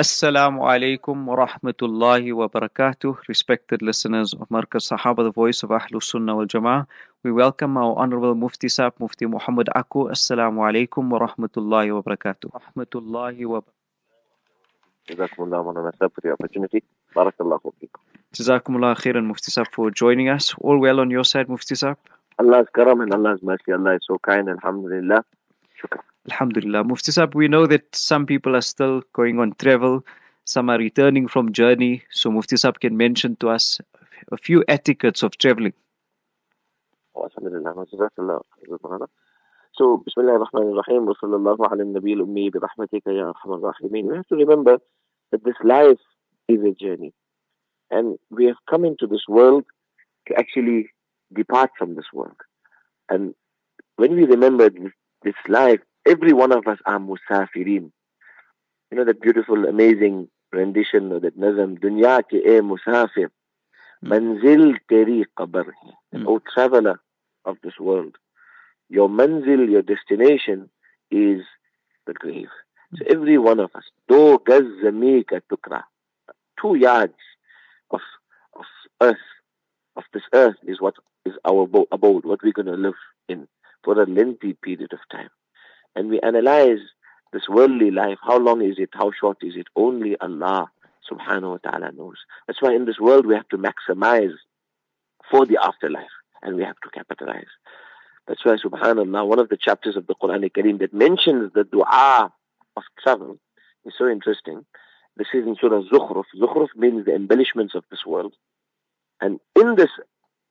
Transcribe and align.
Assalamu 0.00 0.62
alaikum 0.64 1.26
wa 1.26 1.46
rahmatullahi 1.46 2.32
wa 2.32 2.48
barakatuh. 2.48 3.18
Respected 3.28 3.82
listeners 3.82 4.32
of 4.32 4.48
Markaz 4.48 4.90
Sahaba, 4.90 5.22
the 5.24 5.30
voice 5.30 5.62
of 5.62 5.68
Ahlus 5.68 6.04
Sunnah 6.04 6.36
wal 6.36 6.46
Jama'ah. 6.46 6.86
We 7.22 7.32
welcome 7.32 7.76
our 7.76 7.94
Honorable 7.98 8.34
Mufti 8.34 8.70
Sahib, 8.70 8.94
Mufti 8.98 9.26
Muhammed 9.26 9.68
Akoo. 9.76 10.10
Assalamu 10.10 10.64
alaikum 10.68 11.10
wa 11.10 11.18
rahmatullahi 11.26 11.94
wa 11.94 12.00
barakatuh. 12.00 12.48
Rahmatullahi 12.50 13.44
wa 13.44 13.60
Sahib 15.06 16.14
for 16.14 16.20
the 16.22 16.32
opportunity. 16.32 16.82
Barakallahu 17.14 17.74
feekum. 17.78 18.00
Jazakumullah 18.32 18.96
khairan, 18.96 19.26
Mufti 19.26 19.50
Sahib, 19.50 19.68
for 19.70 19.90
joining 19.90 20.30
us. 20.30 20.54
All 20.62 20.78
well 20.78 21.00
on 21.00 21.10
your 21.10 21.24
side, 21.24 21.50
Mufti 21.50 21.74
Sahib? 21.74 21.98
Allah's 22.38 22.68
karam 22.74 23.02
and 23.02 23.12
Allah's 23.12 23.42
mercy. 23.42 23.72
Allah 23.72 23.96
is 23.96 24.00
so 24.06 24.16
kind. 24.16 24.48
Alhamdulillah. 24.48 25.22
Shukr. 25.78 26.00
Alhamdulillah. 26.28 26.84
Mufti 26.84 27.12
Sahib, 27.12 27.34
we 27.34 27.48
know 27.48 27.66
that 27.66 27.94
some 27.94 28.26
people 28.26 28.54
are 28.54 28.60
still 28.60 29.02
going 29.14 29.38
on 29.38 29.54
travel, 29.58 30.04
some 30.44 30.68
are 30.68 30.78
returning 30.78 31.28
from 31.28 31.52
journey. 31.52 32.02
So 32.10 32.30
Mufti 32.30 32.56
Sahib 32.56 32.80
can 32.80 32.96
mention 32.96 33.36
to 33.36 33.48
us 33.48 33.80
a 34.30 34.36
few 34.36 34.62
etiquettes 34.68 35.22
of 35.22 35.38
traveling. 35.38 35.72
So, 39.74 40.02
Bismillah 40.04 40.32
ar-Rahman 40.32 40.76
ar-Rahim. 40.76 41.06
We 41.06 41.14
have 44.16 44.26
to 44.26 44.36
remember 44.36 44.78
that 45.32 45.44
this 45.44 45.54
life 45.64 45.98
is 46.48 46.62
a 46.62 46.72
journey. 46.72 47.12
And 47.90 48.18
we 48.30 48.44
have 48.46 48.56
come 48.68 48.84
into 48.84 49.06
this 49.06 49.22
world 49.28 49.64
to 50.28 50.38
actually 50.38 50.90
depart 51.34 51.70
from 51.78 51.94
this 51.94 52.06
world. 52.12 52.36
And 53.08 53.34
when 53.96 54.16
we 54.16 54.24
remember 54.24 54.68
this 55.22 55.34
life, 55.48 55.80
every 56.10 56.32
one 56.32 56.52
of 56.52 56.66
us 56.66 56.78
are 56.84 56.98
musafirin. 56.98 57.92
You 58.90 58.98
know 58.98 59.04
that 59.04 59.20
beautiful, 59.20 59.66
amazing 59.66 60.28
rendition 60.52 61.12
of 61.12 61.22
that 61.22 61.38
nazam, 61.38 61.78
dunya 61.78 62.22
ke 62.22 62.34
e 62.34 62.58
musafir, 62.70 63.30
manzil 64.04 64.74
teri 64.90 65.24
qabar 65.38 65.66
hai. 65.66 65.94
Mm. 66.14 66.26
O 66.26 66.40
traveler 66.52 67.00
of 67.44 67.56
this 67.62 67.78
world, 67.78 68.16
your 68.88 69.08
manzil, 69.08 69.70
your 69.70 69.82
destination 69.82 70.68
is 71.10 71.42
the 72.06 72.12
grave. 72.12 72.48
So 72.96 73.04
every 73.08 73.38
one 73.38 73.60
of 73.60 73.70
us, 73.76 73.84
do 74.08 74.42
gaz 74.44 74.64
zami 74.82 75.24
ka 75.24 75.38
tukra, 75.50 75.84
two 76.60 76.74
yards 76.74 77.22
of, 77.92 78.00
of 78.54 78.64
earth, 79.00 79.28
of 79.96 80.02
this 80.12 80.24
earth 80.32 80.56
is 80.66 80.80
what 80.80 80.94
is 81.24 81.34
our 81.44 81.68
abode, 81.92 82.24
what 82.24 82.42
we're 82.42 82.52
going 82.52 82.66
to 82.66 82.72
live 82.72 83.00
in 83.28 83.46
for 83.84 84.02
a 84.02 84.06
lengthy 84.06 84.54
period 84.54 84.92
of 84.92 84.98
time 85.12 85.30
and 85.95 86.09
we 86.09 86.19
analyze 86.21 86.79
this 87.33 87.49
worldly 87.49 87.91
life, 87.91 88.17
how 88.21 88.37
long 88.37 88.61
is 88.61 88.75
it, 88.77 88.89
how 88.93 89.11
short 89.19 89.37
is 89.41 89.55
it, 89.55 89.67
only 89.75 90.15
Allah 90.19 90.69
subhanahu 91.11 91.51
wa 91.51 91.57
ta'ala 91.57 91.91
knows. 91.91 92.17
That's 92.47 92.61
why 92.61 92.73
in 92.73 92.85
this 92.85 92.99
world 92.99 93.25
we 93.25 93.35
have 93.35 93.47
to 93.49 93.57
maximize 93.57 94.33
for 95.29 95.45
the 95.45 95.57
afterlife 95.61 96.05
and 96.41 96.55
we 96.55 96.63
have 96.63 96.79
to 96.83 96.89
capitalize. 96.89 97.51
That's 98.27 98.43
why 98.43 98.55
subhanallah, 98.55 99.27
one 99.27 99.39
of 99.39 99.49
the 99.49 99.57
chapters 99.57 99.95
of 99.95 100.07
the 100.07 100.15
Quran 100.15 100.49
Kareem 100.51 100.79
that 100.79 100.93
mentions 100.93 101.51
the 101.53 101.63
dua 101.63 102.31
of 102.75 102.83
travel 103.03 103.37
is 103.85 103.93
so 103.97 104.07
interesting. 104.09 104.65
This 105.17 105.27
is 105.33 105.45
in 105.45 105.55
Surah 105.59 105.83
Zukhruf. 105.91 106.25
Zukhruf 106.39 106.69
means 106.75 107.05
the 107.05 107.15
embellishments 107.15 107.75
of 107.75 107.83
this 107.89 108.05
world. 108.05 108.33
And 109.21 109.39
in 109.55 109.75
this 109.75 109.89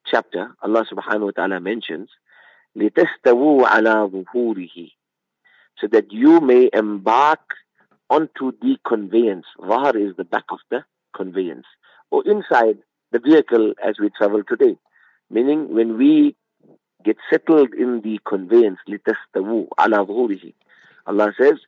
chapter, 0.06 0.54
Allah 0.62 0.86
subhanahu 0.90 1.26
wa 1.26 1.30
ta'ala 1.32 1.60
mentions, 1.60 2.08
لِتَسْتَوُوا 2.76 3.66
عَلَى 3.66 4.24
ظُهُورِهِ 4.34 4.92
so 5.80 5.86
that 5.88 6.12
you 6.12 6.40
may 6.40 6.70
embark 6.72 7.40
onto 8.10 8.52
the 8.62 8.76
conveyance. 8.86 9.46
Zahar 9.60 9.96
is 9.96 10.16
the 10.16 10.24
back 10.24 10.44
of 10.50 10.58
the 10.70 10.84
conveyance, 11.14 11.66
or 12.10 12.26
inside 12.26 12.78
the 13.12 13.18
vehicle 13.18 13.74
as 13.82 13.98
we 13.98 14.10
travel 14.10 14.42
today. 14.44 14.76
Meaning, 15.30 15.74
when 15.74 15.96
we 15.96 16.36
get 17.04 17.16
settled 17.30 17.74
in 17.74 18.00
the 18.02 18.20
conveyance, 18.26 18.78
لِتَسْتَوُوا 18.88 19.68
عَلَى 19.78 20.06
ظُهُورِهِ 20.06 20.52
Allah 21.06 21.32
says, 21.38 21.58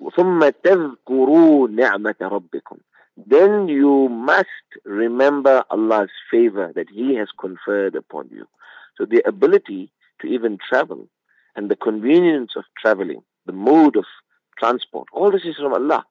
ثُمَّ 0.00 0.40
تَذْكُرُوا 0.64 1.68
نِعْمَةَ 1.68 2.16
رَبِّكُمْ 2.20 2.78
Then 3.16 3.68
you 3.68 4.08
must 4.08 4.48
remember 4.84 5.64
Allah's 5.70 6.10
favor 6.30 6.72
that 6.74 6.88
He 6.90 7.14
has 7.16 7.28
conferred 7.38 7.94
upon 7.94 8.28
you. 8.30 8.46
So 8.96 9.04
the 9.04 9.22
ability 9.26 9.92
to 10.20 10.26
even 10.26 10.58
travel 10.68 11.08
and 11.54 11.70
the 11.70 11.76
convenience 11.76 12.52
of 12.56 12.64
traveling 12.78 13.22
the 13.46 13.52
mode 13.52 13.96
of 13.96 14.04
transport. 14.58 15.08
All 15.12 15.30
this 15.30 15.44
is 15.44 15.56
from 15.56 15.72
Allah. 15.72 16.04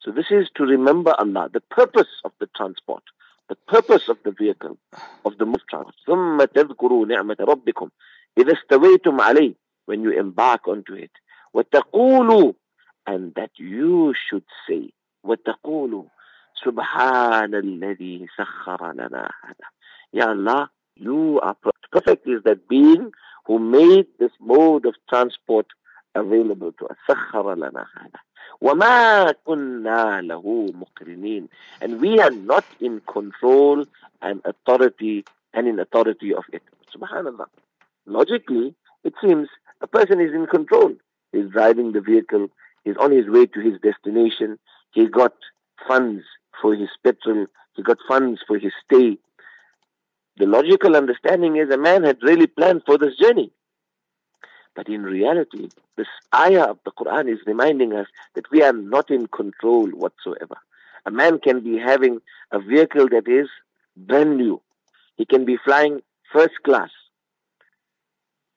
So 0.00 0.12
this 0.12 0.26
is 0.30 0.48
to 0.56 0.64
remember 0.64 1.14
Allah, 1.18 1.48
the 1.52 1.60
purpose 1.60 2.20
of 2.24 2.32
the 2.38 2.48
transport, 2.56 3.02
the 3.48 3.56
purpose 3.66 4.08
of 4.08 4.18
the 4.24 4.30
vehicle, 4.30 4.78
of 5.24 5.38
the 5.38 5.46
mode 5.46 5.56
of 5.56 5.66
transport. 5.68 5.94
ثُمَّ 6.06 6.40
تَذْكُرُوا 6.46 7.06
نِعْمَةَ 7.06 7.36
رَبِّكُمْ 7.36 7.90
إِذَا 8.38 8.52
اسْتَوَيْتُمْ 8.52 9.20
عَلَيْهِ 9.20 9.56
When 9.86 10.02
you 10.02 10.12
embark 10.12 10.68
onto 10.68 10.94
it. 10.94 11.10
وَتَقُولُوا 11.54 12.54
And 13.06 13.34
that 13.34 13.50
you 13.56 14.14
should 14.28 14.44
say, 14.68 14.92
وَتَقُولُوا 15.26 16.06
سُبْحَانَ 16.64 17.54
الَّذِي 17.54 18.26
سَخَّرَ 18.38 18.92
لَنَا 18.92 19.30
هَذَا 19.44 19.66
Ya 20.12 20.28
Allah, 20.28 20.70
you 20.94 21.40
are 21.40 21.54
perfect. 21.54 21.90
Perfect 21.90 22.28
is 22.28 22.42
that 22.44 22.68
being 22.68 23.12
who 23.46 23.58
made 23.58 24.06
this 24.18 24.32
mode 24.40 24.86
of 24.86 24.94
transport 25.08 25.66
available 26.14 26.72
to 26.72 26.86
us. 26.86 26.96
سخر 27.08 27.54
لنا 27.54 27.86
هذا 27.96 28.20
وما 28.60 29.32
كنا 29.32 30.20
له 30.20 30.72
مقرنين 30.74 31.48
and 31.80 32.00
we 32.00 32.20
are 32.20 32.30
not 32.30 32.64
in 32.80 33.00
control 33.00 33.84
and 34.22 34.40
authority 34.44 35.24
and 35.54 35.68
in 35.68 35.78
authority 35.78 36.34
of 36.34 36.44
it. 36.52 36.62
Subhanallah. 36.94 37.46
Logically, 38.06 38.74
it 39.04 39.14
seems 39.22 39.48
a 39.80 39.86
person 39.86 40.20
is 40.20 40.32
in 40.32 40.46
control. 40.46 40.94
He's 41.32 41.50
driving 41.50 41.92
the 41.92 42.00
vehicle. 42.00 42.48
He's 42.84 42.96
on 42.96 43.10
his 43.12 43.28
way 43.28 43.46
to 43.46 43.60
his 43.60 43.80
destination. 43.80 44.58
He 44.92 45.06
got 45.06 45.34
funds 45.88 46.24
for 46.60 46.74
his 46.74 46.88
petrol. 47.04 47.46
He 47.74 47.82
got 47.82 47.98
funds 48.08 48.40
for 48.46 48.58
his 48.58 48.72
stay. 48.84 49.18
The 50.38 50.46
logical 50.46 50.96
understanding 50.96 51.56
is 51.56 51.70
a 51.70 51.78
man 51.78 52.04
had 52.04 52.18
really 52.22 52.46
planned 52.46 52.82
for 52.86 52.98
this 52.98 53.16
journey. 53.16 53.50
But 54.75 54.87
in 54.87 55.03
reality, 55.03 55.69
this 55.97 56.07
ayah 56.33 56.63
of 56.63 56.79
the 56.85 56.91
Quran 56.91 57.31
is 57.31 57.39
reminding 57.45 57.93
us 57.93 58.07
that 58.35 58.49
we 58.51 58.63
are 58.63 58.73
not 58.73 59.11
in 59.11 59.27
control 59.27 59.87
whatsoever. 59.89 60.55
A 61.05 61.11
man 61.11 61.39
can 61.39 61.61
be 61.61 61.77
having 61.77 62.19
a 62.51 62.59
vehicle 62.59 63.09
that 63.09 63.27
is 63.27 63.49
brand 63.97 64.37
new. 64.37 64.61
He 65.17 65.25
can 65.25 65.45
be 65.45 65.57
flying 65.57 66.01
first 66.31 66.53
class. 66.63 66.89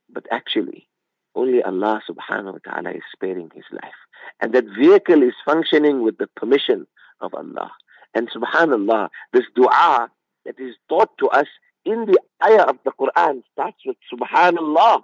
But 0.09 0.27
actually, 0.31 0.87
only 1.35 1.63
Allah 1.63 2.01
subhanahu 2.09 2.53
wa 2.53 2.59
ta'ala 2.65 2.91
is 2.93 3.03
sparing 3.13 3.51
his 3.55 3.65
life. 3.73 4.01
And 4.41 4.53
that 4.53 4.65
vehicle 4.79 5.23
is 5.23 5.35
functioning 5.45 6.03
with 6.03 6.19
the 6.19 6.29
permission 6.37 6.87
of 7.21 7.35
Allah. 7.35 7.73
And 8.15 8.31
subhanallah, 8.31 9.09
this 9.33 9.45
dua 9.57 10.11
that 10.45 10.61
is 10.61 10.77
taught 10.89 11.17
to 11.19 11.29
us 11.29 11.49
in 11.85 12.07
the 12.07 12.19
ayah 12.45 12.63
of 12.63 12.79
the 12.85 12.93
Quran 12.93 13.43
starts 13.53 13.79
with 13.85 13.97
subhanallah. 14.13 15.03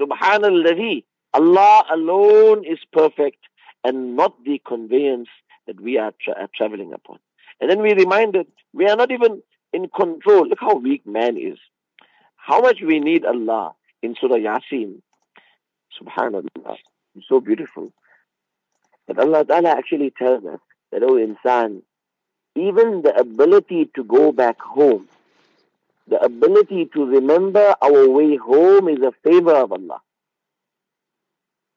Subhanallah. 0.00 1.04
Allah 1.34 1.84
alone 1.90 2.64
is 2.64 2.78
perfect 2.92 3.38
and 3.84 4.16
not 4.16 4.32
the 4.44 4.60
conveyance 4.66 5.28
that 5.66 5.80
we 5.80 5.98
are, 5.98 6.12
tra- 6.20 6.34
are 6.34 6.48
traveling 6.54 6.92
upon. 6.92 7.18
And 7.60 7.70
then 7.70 7.82
we 7.82 7.94
reminded 7.94 8.46
we 8.72 8.88
are 8.88 8.96
not 8.96 9.10
even 9.10 9.42
in 9.72 9.88
control. 9.88 10.48
Look 10.48 10.60
how 10.60 10.76
weak 10.76 11.06
man 11.06 11.36
is. 11.36 11.58
How 12.36 12.60
much 12.60 12.80
we 12.80 13.00
need 13.00 13.24
Allah 13.24 13.74
in 14.02 14.14
Surah 14.20 14.36
Yasin. 14.36 15.02
Subhanallah. 16.00 16.76
It's 17.14 17.28
so 17.28 17.40
beautiful. 17.40 17.92
But 19.06 19.18
Allah 19.18 19.44
Ta'ala 19.44 19.70
actually 19.70 20.10
tells 20.10 20.44
us 20.44 20.60
that, 20.92 21.02
oh 21.02 21.14
insan, 21.14 21.82
even 22.54 23.02
the 23.02 23.14
ability 23.16 23.90
to 23.94 24.04
go 24.04 24.32
back 24.32 24.60
home, 24.60 25.08
the 26.07 26.21
ability 26.23 26.89
to 26.93 27.05
remember 27.05 27.75
our 27.81 28.09
way 28.09 28.35
home 28.35 28.87
is 28.89 28.99
a 29.01 29.13
favor 29.23 29.55
of 29.55 29.71
Allah. 29.71 30.01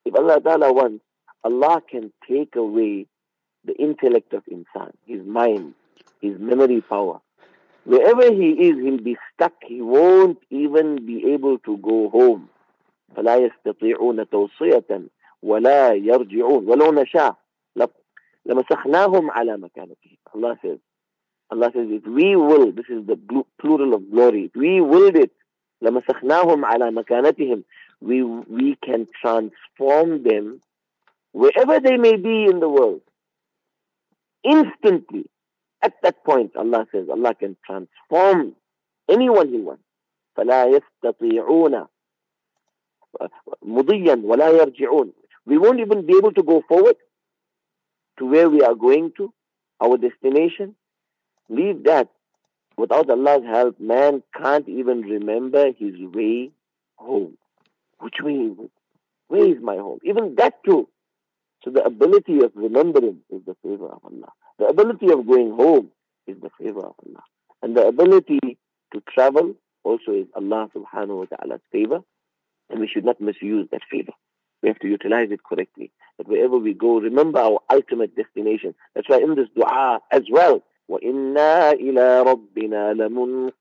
If 0.05 0.15
Allah 0.15 0.41
Ta'ala 0.41 0.73
wants, 0.73 1.05
Allah 1.43 1.83
can 1.89 2.13
take 2.29 2.57
away 2.57 3.07
the 3.65 3.75
intellect 3.77 4.33
of 4.33 4.43
insan, 4.47 4.93
his 5.07 5.25
mind, 5.25 5.75
his 6.21 6.39
memory 6.39 6.81
power. 6.81 7.21
Wherever 7.85 8.33
he 8.33 8.51
is, 8.51 8.77
he'll 8.83 8.99
be 8.99 9.17
stuck. 9.33 9.53
He 9.67 9.83
won't 9.83 10.39
even 10.51 11.05
be 11.05 11.33
able 11.33 11.59
to 11.59 11.77
go 11.79 12.09
home. 12.09 12.49
فلا 13.17 13.37
يستطيعون 13.37 14.29
توصية 14.29 15.09
ولا 15.43 15.93
يرجعون 15.93 16.69
ولو 16.69 16.93
نشاء 16.93 17.37
لمسخناهم 18.47 19.31
على 19.31 19.57
مكانتهم. 19.57 20.17
Allah 20.35 20.59
says, 20.63 20.79
Allah 21.51 21.71
says, 21.73 21.89
if 21.91 22.07
we 22.07 22.37
will, 22.37 22.73
this 22.73 22.87
is 22.89 23.07
the 23.07 23.19
plural 23.61 23.95
of 23.95 24.11
glory, 24.11 24.47
if 24.47 24.57
we 24.57 24.81
willed 24.81 25.17
it, 25.17 25.31
لمسخناهم 25.83 26.65
على 26.65 26.91
مكانتهم, 26.91 27.65
we, 28.01 28.23
we 28.23 28.77
can 28.85 29.07
transform 29.21 30.23
them 30.23 30.61
wherever 31.33 31.81
they 31.81 31.97
may 31.97 32.17
be 32.17 32.45
in 32.45 32.61
the 32.61 32.69
world. 32.69 33.01
instantly, 34.45 35.25
at 35.83 35.95
that 36.03 36.25
point, 36.25 36.55
Allah 36.57 36.87
says, 36.93 37.09
Allah 37.11 37.35
can 37.35 37.57
transform 37.67 38.55
anyone 39.09 39.49
He 39.49 39.59
wants. 39.59 39.83
فلا 40.37 40.67
يستطيعون 40.67 41.87
مضيا 43.63 44.23
ولا 44.25 44.51
يرجعون. 44.51 45.13
We 45.47 45.59
won't 45.59 45.81
even 45.81 46.07
be 46.07 46.17
able 46.17 46.33
to 46.33 46.43
go 46.43 46.63
forward 46.69 46.97
to 48.19 48.27
where 48.27 48.51
we 48.51 48.63
are 48.63 48.75
going 48.75 49.13
to, 49.17 49.33
our 49.81 49.97
destination. 49.97 50.75
Leave 51.50 51.84
that. 51.84 52.10
Without 52.78 53.10
Allah's 53.10 53.44
help, 53.46 53.80
man 53.80 54.24
can't 54.36 54.68
even 54.70 55.02
remember 55.02 55.72
his 55.78 55.96
way 56.00 56.52
home. 56.96 57.38
Which 58.00 58.16
way? 58.22 58.52
Where 59.28 59.46
is 59.46 59.62
my 59.62 59.76
home? 59.76 60.00
Even 60.04 60.36
that 60.36 60.64
too. 60.64 60.88
So 61.64 61.72
the 61.72 61.84
ability 61.84 62.42
of 62.42 62.52
remembering 62.56 63.20
is 63.30 63.42
the 63.46 63.56
favor 63.62 63.88
of 63.88 64.00
Allah. 64.06 64.32
The 64.60 64.68
ability 64.68 65.12
of 65.12 65.28
going 65.28 65.52
home 65.52 65.90
is 66.26 66.38
the 66.42 66.50
favor 66.58 66.80
of 66.80 66.96
Allah. 67.06 67.24
And 67.62 67.76
the 67.76 67.86
ability 67.86 68.58
to 68.94 69.02
travel 69.14 69.56
also 69.84 70.14
is 70.14 70.28
Allah 70.36 70.70
subhanahu 70.74 71.18
wa 71.18 71.26
ta'ala's 71.26 71.62
favor. 71.72 72.00
And 72.70 72.80
we 72.80 72.88
should 72.88 73.04
not 73.04 73.20
misuse 73.20 73.68
that 73.72 73.82
favor. 73.92 74.14
We 74.62 74.70
have 74.70 74.80
to 74.80 74.88
utilize 74.88 75.32
it 75.32 75.44
correctly. 75.44 75.92
That 76.18 76.28
wherever 76.28 76.58
we 76.58 76.74
go, 76.74 77.00
remember 77.00 77.40
our 77.40 77.60
ultimate 77.72 78.16
destination. 78.16 78.76
That's 78.96 79.10
why 79.10 79.18
in 79.18 79.36
this 79.36 79.48
dua 79.56 80.00
as 80.12 80.24
well, 80.30 80.64
وَإِنَّا 80.91 81.73
إِلَىٰ 81.81 82.25
رَبِّنَا 82.25 82.95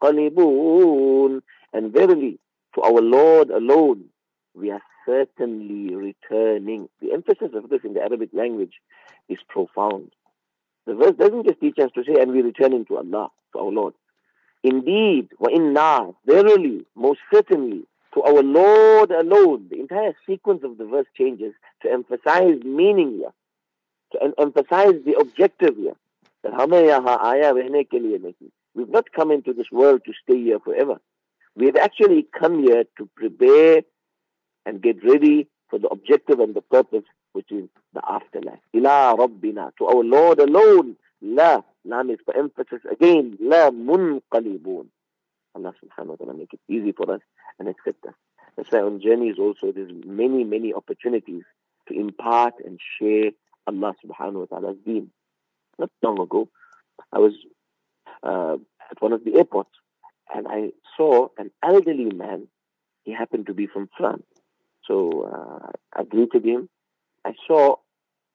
لَمُنْقَلِبُونَ 0.01 1.41
And 1.73 1.93
verily, 1.93 2.39
to 2.75 2.81
our 2.81 3.01
Lord 3.01 3.49
alone, 3.49 4.05
we 4.53 4.71
are 4.71 4.81
certainly 5.05 5.95
returning. 5.95 6.89
The 7.01 7.13
emphasis 7.13 7.51
of 7.53 7.69
this 7.69 7.81
in 7.83 7.93
the 7.93 8.01
Arabic 8.01 8.29
language 8.33 8.81
is 9.29 9.39
profound. 9.47 10.11
The 10.85 10.95
verse 10.95 11.15
doesn't 11.17 11.45
just 11.45 11.61
teach 11.61 11.79
us 11.79 11.91
to 11.95 12.03
say, 12.03 12.21
and 12.21 12.31
we're 12.31 12.43
returning 12.43 12.85
to 12.85 12.97
Allah, 12.97 13.29
to 13.53 13.59
our 13.59 13.71
Lord. 13.71 13.93
Indeed, 14.63 15.29
وَإِنَّا 15.39 16.15
Verily, 16.25 16.85
most 16.95 17.19
certainly, 17.33 17.83
to 18.13 18.21
our 18.21 18.43
Lord 18.43 19.11
alone. 19.11 19.67
The 19.69 19.79
entire 19.79 20.13
sequence 20.25 20.63
of 20.63 20.77
the 20.77 20.85
verse 20.85 21.07
changes 21.17 21.53
to 21.81 21.91
emphasize 21.91 22.63
meaning 22.63 23.17
here, 23.17 23.33
to 24.13 24.33
emphasize 24.39 25.01
the 25.05 25.15
objective 25.19 25.75
here. 25.77 25.95
That 26.42 26.52
We've 28.74 28.88
not 28.88 29.12
come 29.12 29.30
into 29.30 29.52
this 29.52 29.70
world 29.72 30.02
to 30.06 30.12
stay 30.22 30.40
here 30.42 30.60
forever. 30.60 31.00
We've 31.56 31.76
actually 31.76 32.26
come 32.38 32.62
here 32.62 32.84
to 32.98 33.08
prepare 33.16 33.82
and 34.64 34.80
get 34.80 35.02
ready 35.04 35.48
for 35.68 35.78
the 35.78 35.88
objective 35.88 36.38
and 36.40 36.54
the 36.54 36.60
purpose, 36.60 37.04
which 37.32 37.50
is 37.50 37.68
the 37.94 38.02
afterlife. 38.08 38.60
Ila 38.74 39.16
Rabbina, 39.18 39.70
to 39.78 39.86
our 39.86 40.04
Lord 40.04 40.38
alone. 40.38 40.96
La, 41.20 41.62
lam 41.84 42.10
is 42.10 42.18
for 42.24 42.36
emphasis 42.36 42.80
again. 42.90 43.36
La 43.40 43.70
munqalibun. 43.70 44.86
Allah 45.54 45.74
subhanahu 45.82 46.10
wa 46.10 46.16
ta'ala 46.16 46.34
make 46.34 46.52
it 46.52 46.60
easy 46.68 46.92
for 46.92 47.10
us 47.12 47.20
and 47.58 47.68
accept 47.68 48.06
us. 48.06 48.14
That's 48.56 48.70
why 48.70 48.80
on 48.80 49.00
journeys 49.00 49.38
also 49.38 49.72
there's 49.72 49.90
many, 50.04 50.44
many 50.44 50.72
opportunities 50.72 51.42
to 51.88 51.94
impart 51.98 52.54
and 52.64 52.78
share 53.00 53.32
Allah 53.66 53.94
subhanahu 54.04 54.48
wa 54.48 54.58
ta'ala's 54.58 54.76
deen. 54.84 55.10
Not 55.78 55.90
long 56.02 56.20
ago, 56.20 56.48
I 57.12 57.18
was 57.18 57.32
uh, 58.22 58.56
at 58.90 59.00
one 59.00 59.12
of 59.12 59.24
the 59.24 59.36
airports 59.36 59.70
and 60.34 60.46
I 60.48 60.70
saw 60.96 61.28
an 61.38 61.50
elderly 61.62 62.10
man. 62.12 62.48
He 63.04 63.12
happened 63.12 63.46
to 63.46 63.54
be 63.54 63.66
from 63.66 63.88
France. 63.96 64.24
So 64.86 65.22
uh, 65.22 65.72
I 65.94 66.04
greeted 66.04 66.44
him. 66.44 66.68
I 67.24 67.34
saw 67.46 67.76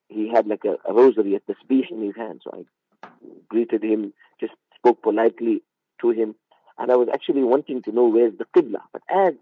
he 0.07 0.30
had 0.30 0.48
like 0.48 0.66
a, 0.66 0.78
a 0.90 0.94
rosary, 0.94 1.40
the 1.48 1.56
speech 1.62 1.86
in 1.92 2.01
his 2.01 2.16
hand. 2.16 2.42
So 2.44 2.51
I 2.54 3.07
greeted 3.50 3.84
him, 3.84 4.13
just 4.40 4.54
spoke 4.75 5.01
politely 5.01 5.63
to 6.01 6.12
him. 6.12 6.36
And 6.78 6.92
I 6.92 6.95
was 6.95 7.07
actually 7.13 7.44
wanting 7.44 7.81
to 7.84 7.92
know 7.92 8.06
where's 8.06 8.38
the 8.38 8.45
Qibla. 8.45 8.81
But 8.92 9.04
as 9.10 9.34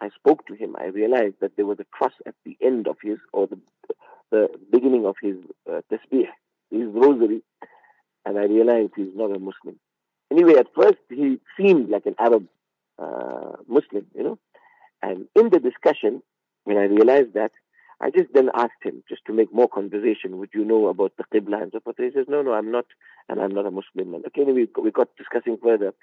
I 0.00 0.10
spoke 0.10 0.46
to 0.46 0.54
him, 0.54 0.76
I 0.78 0.86
realized 0.86 1.36
that 1.40 1.56
there 1.56 1.66
was 1.66 1.80
a 1.80 1.84
cross 1.90 2.12
at 2.26 2.34
the 2.44 2.56
end 2.60 2.86
of 2.86 2.96
his, 3.02 3.18
or 3.32 3.46
the, 3.46 3.58
the 4.30 4.48
beginning 4.70 5.06
of 5.06 5.16
his 5.20 5.36
uh, 5.70 5.80
tasbih. 5.90 6.28
Realized 8.76 8.92
he's 8.96 9.14
not 9.14 9.34
a 9.34 9.38
Muslim. 9.38 9.78
Anyway, 10.30 10.54
at 10.58 10.66
first 10.74 10.98
he 11.08 11.38
seemed 11.58 11.88
like 11.88 12.06
an 12.06 12.14
Arab 12.18 12.46
uh, 12.98 13.52
Muslim, 13.68 14.06
you 14.14 14.22
know. 14.22 14.38
And 15.02 15.26
in 15.34 15.50
the 15.50 15.60
discussion, 15.60 16.22
when 16.64 16.76
I 16.76 16.84
realized 16.84 17.34
that, 17.34 17.52
I 18.00 18.10
just 18.10 18.32
then 18.34 18.50
asked 18.54 18.82
him, 18.82 19.02
just 19.08 19.24
to 19.26 19.32
make 19.32 19.54
more 19.54 19.68
conversation, 19.68 20.38
would 20.38 20.50
you 20.52 20.64
know 20.64 20.88
about 20.88 21.12
the 21.16 21.24
Qibla 21.32 21.62
and 21.62 21.72
so 21.72 21.80
forth? 21.80 21.96
He 21.98 22.10
says, 22.14 22.26
no, 22.28 22.42
no, 22.42 22.52
I'm 22.52 22.70
not, 22.70 22.86
and 23.28 23.40
I'm 23.40 23.54
not 23.54 23.66
a 23.66 23.70
Muslim. 23.70 24.14
And 24.14 24.26
okay, 24.26 24.42
we, 24.44 24.68
we 24.82 24.90
got 24.90 25.08
discussing 25.16 25.56
further. 25.62 25.94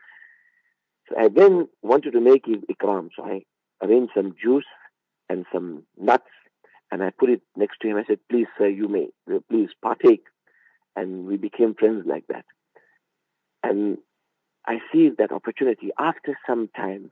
So 1.10 1.16
I 1.20 1.28
then 1.28 1.68
wanted 1.82 2.12
to 2.12 2.22
make 2.22 2.46
his 2.46 2.64
ikram. 2.72 3.10
So 3.16 3.24
I 3.24 3.44
arranged 3.84 4.14
some 4.16 4.36
juice 4.42 4.66
and 5.30 5.46
some 5.54 5.84
nuts, 6.00 6.24
and 6.92 7.04
I 7.04 7.12
put 7.12 7.30
it 7.30 7.42
next 7.56 7.80
to 7.82 7.90
him. 7.90 7.98
I 7.98 8.06
said, 8.08 8.20
please, 8.30 8.48
sir, 8.58 8.68
you 8.68 8.88
may, 8.88 9.08
please 9.50 9.70
partake. 9.82 10.24
And 10.96 11.26
we 11.26 11.38
became 11.38 11.76
friends 11.76 12.06
like 12.08 12.26
that. 12.28 12.46
And 13.64 13.98
I 14.66 14.80
seized 14.92 15.18
that 15.18 15.32
opportunity. 15.32 15.92
After 15.98 16.38
some 16.48 16.70
time, 16.76 17.12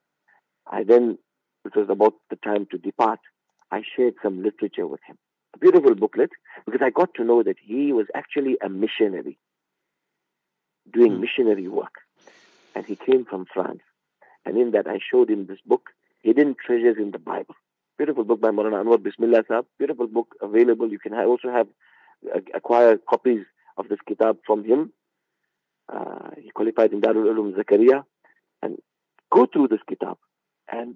I 0.69 0.83
then, 0.83 1.17
it 1.65 1.75
was 1.75 1.89
about 1.89 2.13
the 2.29 2.35
time 2.35 2.67
to 2.71 2.77
depart, 2.77 3.19
I 3.71 3.83
shared 3.95 4.15
some 4.21 4.43
literature 4.43 4.87
with 4.87 4.99
him. 5.07 5.17
A 5.53 5.57
beautiful 5.57 5.95
booklet, 5.95 6.31
because 6.65 6.81
I 6.83 6.89
got 6.89 7.13
to 7.15 7.23
know 7.23 7.43
that 7.43 7.57
he 7.61 7.93
was 7.93 8.07
actually 8.15 8.57
a 8.63 8.69
missionary 8.69 9.37
doing 10.91 11.13
mm. 11.13 11.21
missionary 11.21 11.67
work. 11.67 11.95
And 12.75 12.85
he 12.85 12.95
came 12.95 13.25
from 13.25 13.45
France. 13.53 13.81
And 14.45 14.57
in 14.57 14.71
that, 14.71 14.87
I 14.87 14.99
showed 14.99 15.29
him 15.29 15.45
this 15.45 15.59
book, 15.65 15.89
Hidden 16.21 16.55
Treasures 16.65 16.97
in 16.97 17.11
the 17.11 17.19
Bible. 17.19 17.55
Beautiful 17.97 18.23
book 18.23 18.41
by 18.41 18.49
Maulana 18.49 18.83
Anwar 18.83 19.01
Bismillah 19.01 19.43
Sahab. 19.43 19.65
Beautiful 19.77 20.07
book 20.07 20.35
available. 20.41 20.89
You 20.89 20.99
can 20.99 21.13
also 21.13 21.51
have 21.51 21.67
uh, 22.33 22.39
acquire 22.53 22.97
copies 22.97 23.45
of 23.77 23.89
this 23.89 23.99
kitab 24.07 24.37
from 24.45 24.63
him. 24.63 24.91
Uh, 25.91 26.29
he 26.41 26.49
qualified 26.51 26.93
in 26.93 27.01
Darul 27.01 27.25
Ulum 27.25 27.53
Zakaria. 27.53 28.03
And 28.63 28.77
go 29.31 29.47
through 29.47 29.69
this 29.69 29.79
kitab 29.87 30.17
and 30.71 30.95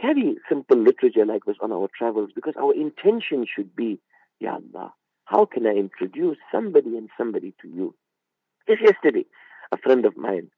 carry 0.00 0.36
simple 0.48 0.78
literature 0.78 1.26
like 1.26 1.44
this 1.44 1.56
on 1.60 1.72
our 1.72 1.88
travels 1.96 2.30
because 2.34 2.54
our 2.56 2.74
intention 2.74 3.46
should 3.52 3.74
be, 3.74 3.98
Ya 4.38 4.54
Allah, 4.54 4.92
how 5.24 5.44
can 5.44 5.66
I 5.66 5.70
introduce 5.70 6.38
somebody 6.52 6.96
and 6.96 7.08
somebody 7.18 7.54
to 7.62 7.68
you? 7.68 7.94
Just 8.68 8.82
yesterday, 8.82 9.24
a 9.72 9.76
friend 9.76 10.04
of 10.04 10.16
mine, 10.16 10.50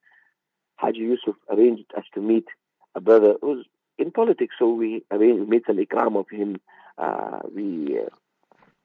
Haji 0.77 0.99
Yusuf, 0.99 1.37
arranged 1.51 1.85
us 1.97 2.05
to 2.15 2.21
meet 2.21 2.47
a 2.95 3.01
brother 3.01 3.35
who's 3.41 3.65
in 3.99 4.11
politics, 4.11 4.55
so 4.59 4.73
we 4.73 5.05
arranged, 5.11 5.49
made 5.49 5.63
some 5.67 5.79
ikram 5.79 6.17
of 6.17 6.29
him. 6.31 6.61
Uh, 6.99 7.41
we 7.55 7.99
uh, 7.99 8.09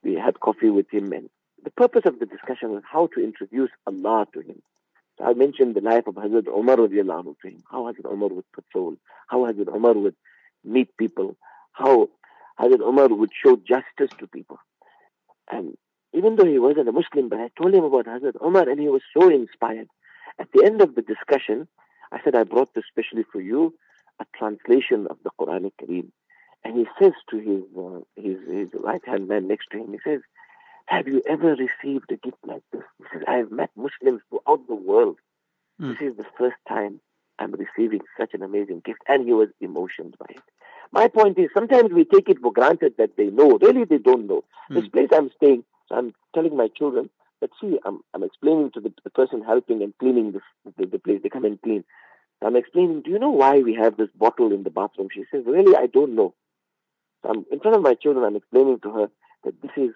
we 0.02 0.14
had 0.14 0.40
coffee 0.40 0.70
with 0.70 0.90
him, 0.90 1.12
and 1.12 1.28
the 1.64 1.70
purpose 1.70 2.02
of 2.04 2.18
the 2.18 2.26
discussion 2.26 2.70
was 2.70 2.82
how 2.90 3.08
to 3.14 3.22
introduce 3.22 3.70
Allah 3.86 4.26
to 4.32 4.40
him. 4.40 4.62
I 5.24 5.32
mentioned 5.34 5.74
the 5.74 5.80
life 5.80 6.06
of 6.06 6.14
Hazrat 6.14 6.46
Umar 6.46 6.76
radiallahu 6.76 7.34
to 7.40 7.48
him, 7.48 7.62
how 7.70 7.84
Hazrat 7.84 8.10
Umar 8.12 8.28
would 8.28 8.50
patrol, 8.52 8.96
how 9.26 9.38
Hazrat 9.38 9.68
Umar 9.74 9.94
would 9.94 10.14
meet 10.64 10.96
people, 10.96 11.36
how 11.72 12.08
Hazrat 12.60 12.80
Umar 12.80 13.08
would 13.08 13.30
show 13.32 13.56
justice 13.56 14.10
to 14.18 14.26
people. 14.26 14.58
And 15.50 15.76
even 16.12 16.36
though 16.36 16.46
he 16.46 16.58
wasn't 16.58 16.88
a 16.88 16.92
Muslim, 16.92 17.28
but 17.28 17.38
I 17.38 17.50
told 17.60 17.74
him 17.74 17.84
about 17.84 18.06
Hazrat 18.06 18.42
Umar 18.44 18.68
and 18.68 18.80
he 18.80 18.88
was 18.88 19.02
so 19.16 19.28
inspired. 19.28 19.88
At 20.38 20.48
the 20.52 20.64
end 20.64 20.80
of 20.80 20.94
the 20.94 21.02
discussion, 21.02 21.68
I 22.12 22.20
said, 22.22 22.34
I 22.34 22.44
brought 22.44 22.74
this 22.74 22.84
specially 22.88 23.24
for 23.30 23.40
you, 23.40 23.74
a 24.20 24.26
translation 24.36 25.06
of 25.10 25.18
the 25.24 25.30
Quran 25.38 25.70
Kareem. 25.80 26.10
And 26.64 26.76
he 26.76 26.86
says 27.00 27.12
to 27.30 27.38
his, 27.38 27.62
uh, 27.76 28.00
his, 28.16 28.36
his 28.48 28.68
right 28.82 29.02
hand 29.04 29.28
man 29.28 29.48
next 29.48 29.68
to 29.72 29.78
him, 29.78 29.92
he 29.92 29.98
says, 30.04 30.20
Have 30.88 31.06
you 31.06 31.22
ever 31.28 31.54
received 31.54 32.10
a 32.10 32.16
gift 32.16 32.38
like 32.44 32.62
this? 32.72 32.82
He 32.98 33.04
says, 33.12 33.22
I 33.28 33.36
have 33.36 33.50
met 33.50 33.70
Muslims 33.76 34.22
throughout 34.30 34.66
the 34.66 34.74
world. 34.74 35.18
Mm. 35.80 35.98
This 35.98 36.10
is 36.10 36.16
the 36.16 36.24
first 36.38 36.56
time 36.66 37.00
I'm 37.38 37.52
receiving 37.52 38.00
such 38.18 38.32
an 38.32 38.42
amazing 38.42 38.80
gift. 38.86 39.00
And 39.06 39.26
he 39.26 39.34
was 39.34 39.48
emotioned 39.60 40.16
by 40.18 40.26
it. 40.30 40.42
My 40.90 41.08
point 41.08 41.38
is, 41.38 41.50
sometimes 41.52 41.92
we 41.92 42.06
take 42.06 42.30
it 42.30 42.38
for 42.40 42.52
granted 42.52 42.94
that 42.96 43.18
they 43.18 43.26
know. 43.26 43.58
Really, 43.60 43.84
they 43.84 43.98
don't 43.98 44.26
know. 44.26 44.44
Mm. 44.70 44.76
This 44.76 44.88
place 44.88 45.08
I'm 45.12 45.30
staying, 45.36 45.64
so 45.88 45.96
I'm 45.96 46.14
telling 46.34 46.56
my 46.56 46.68
children, 46.68 47.10
that 47.40 47.50
see, 47.60 47.78
I'm, 47.84 48.00
I'm 48.14 48.22
explaining 48.22 48.70
to 48.72 48.80
the, 48.80 48.92
the 49.04 49.10
person 49.10 49.42
helping 49.42 49.82
and 49.82 49.92
cleaning 49.98 50.32
this, 50.32 50.42
the, 50.78 50.86
the 50.86 50.98
place. 50.98 51.20
They 51.22 51.28
come 51.28 51.44
and 51.44 51.60
clean. 51.60 51.84
I'm 52.40 52.56
explaining, 52.56 53.02
do 53.02 53.10
you 53.10 53.18
know 53.18 53.30
why 53.30 53.58
we 53.58 53.74
have 53.74 53.96
this 53.96 54.08
bottle 54.16 54.52
in 54.52 54.62
the 54.62 54.70
bathroom? 54.70 55.08
She 55.12 55.24
says, 55.30 55.42
really, 55.46 55.76
I 55.76 55.86
don't 55.86 56.14
know. 56.14 56.34
So 57.22 57.30
I'm, 57.30 57.44
in 57.52 57.60
front 57.60 57.76
of 57.76 57.82
my 57.82 57.94
children, 57.94 58.24
I'm 58.24 58.36
explaining 58.36 58.80
to 58.80 58.90
her 58.92 59.10
that 59.44 59.60
this 59.60 59.72
is, 59.76 59.90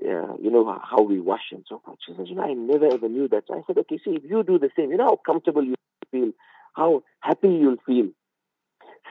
uh, 0.00 0.34
you 0.40 0.50
know, 0.50 0.80
how 0.82 1.02
we 1.02 1.20
wash 1.20 1.52
and 1.52 1.64
so 1.68 1.80
forth. 1.84 1.98
She 2.06 2.14
says, 2.16 2.28
you 2.28 2.34
know, 2.34 2.42
I 2.42 2.54
never 2.54 2.86
ever 2.86 3.08
knew 3.08 3.28
that. 3.28 3.44
So 3.46 3.54
I 3.54 3.62
said, 3.66 3.78
okay, 3.78 3.98
see, 3.98 4.12
if 4.12 4.24
you 4.28 4.42
do 4.42 4.58
the 4.58 4.70
same, 4.76 4.90
you 4.90 4.96
know 4.96 5.04
how 5.04 5.20
comfortable 5.24 5.64
you 5.64 5.74
feel, 6.10 6.32
how 6.74 7.02
happy 7.20 7.48
you'll 7.48 7.76
feel. 7.86 8.08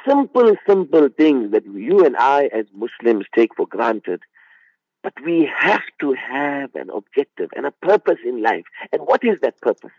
Simple, 0.08 0.56
simple 0.68 1.10
things 1.16 1.52
that 1.52 1.66
you 1.66 2.04
and 2.06 2.18
I 2.18 2.46
as 2.46 2.66
Muslims 2.74 3.26
take 3.36 3.56
for 3.56 3.68
granted. 3.68 4.22
But 5.04 5.14
we 5.24 5.50
have 5.56 5.84
to 6.00 6.14
have 6.14 6.76
an 6.76 6.90
objective 6.90 7.50
and 7.56 7.66
a 7.66 7.72
purpose 7.72 8.20
in 8.26 8.42
life. 8.42 8.66
And 8.92 9.04
what 9.04 9.24
is 9.24 9.40
that 9.42 9.62
purpose? 9.62 9.92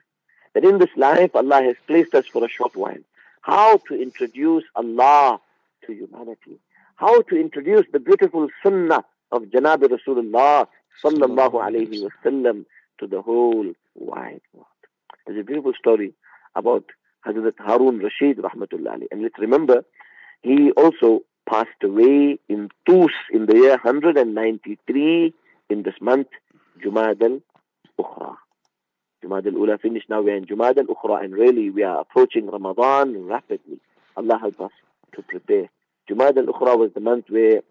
That 0.55 0.65
in 0.65 0.79
this 0.79 0.91
life 0.97 1.31
Allah 1.35 1.63
has 1.63 1.77
placed 1.87 2.15
us 2.15 2.27
for 2.27 2.45
a 2.45 2.49
short 2.49 2.77
while. 2.77 3.03
How 3.43 3.79
to 3.89 4.01
introduce 4.01 4.65
Allah 4.75 5.41
to 5.87 5.93
humanity. 5.93 6.59
How 6.97 7.23
to 7.23 7.37
introduce 7.37 7.87
the 7.93 7.99
beautiful 7.99 8.49
sunnah 8.63 9.05
of 9.33 9.43
Janabi 9.45 9.89
Rasulullah 9.89 10.69
sallallahu 11.03 11.55
alayhi 11.55 12.09
wasallam 12.09 12.67
to 13.01 13.07
the 13.07 13.23
whole 13.23 13.73
wide 13.95 14.43
world. 14.53 14.67
There's 15.27 15.41
a 15.41 15.45
beautiful 15.45 15.73
story 15.79 16.15
about 16.55 16.85
Hazrat 17.27 17.55
Harun 17.59 17.99
Rashid 17.99 18.39
rahmatullah 18.39 19.07
And 19.11 19.23
let's 19.23 19.39
remember, 19.39 19.85
he 20.43 20.71
also 20.73 21.23
passed 21.49 21.83
away 21.83 22.39
in 22.49 22.69
Tus 22.87 23.11
in 23.33 23.47
the 23.47 23.57
year 23.57 23.71
193 23.83 25.35
in 25.71 25.83
this 25.83 25.95
month, 26.01 26.29
Jumad 26.85 27.23
al-Ukhra. 27.23 28.37
Jumad 29.25 29.47
al-Ula 29.47 29.79
finished, 29.79 30.11
now 30.11 30.21
we're 30.21 30.37
in 30.37 30.47
Jumad 30.47 30.77
al-Ukhra 30.79 31.25
and 31.25 31.33
really 31.33 31.71
we 31.71 31.83
are 31.83 32.01
approaching 32.01 32.51
Ramadan 32.51 33.27
rapidly. 33.27 33.81
Allah 34.17 34.39
help 34.39 34.61
us 34.61 34.73
to 35.15 35.23
prepare. 35.23 35.71
Jumad 36.11 36.37
al-Ukhra 36.37 36.79
was 36.79 36.91
the 36.95 37.01
month 37.01 37.27
where 37.29 37.63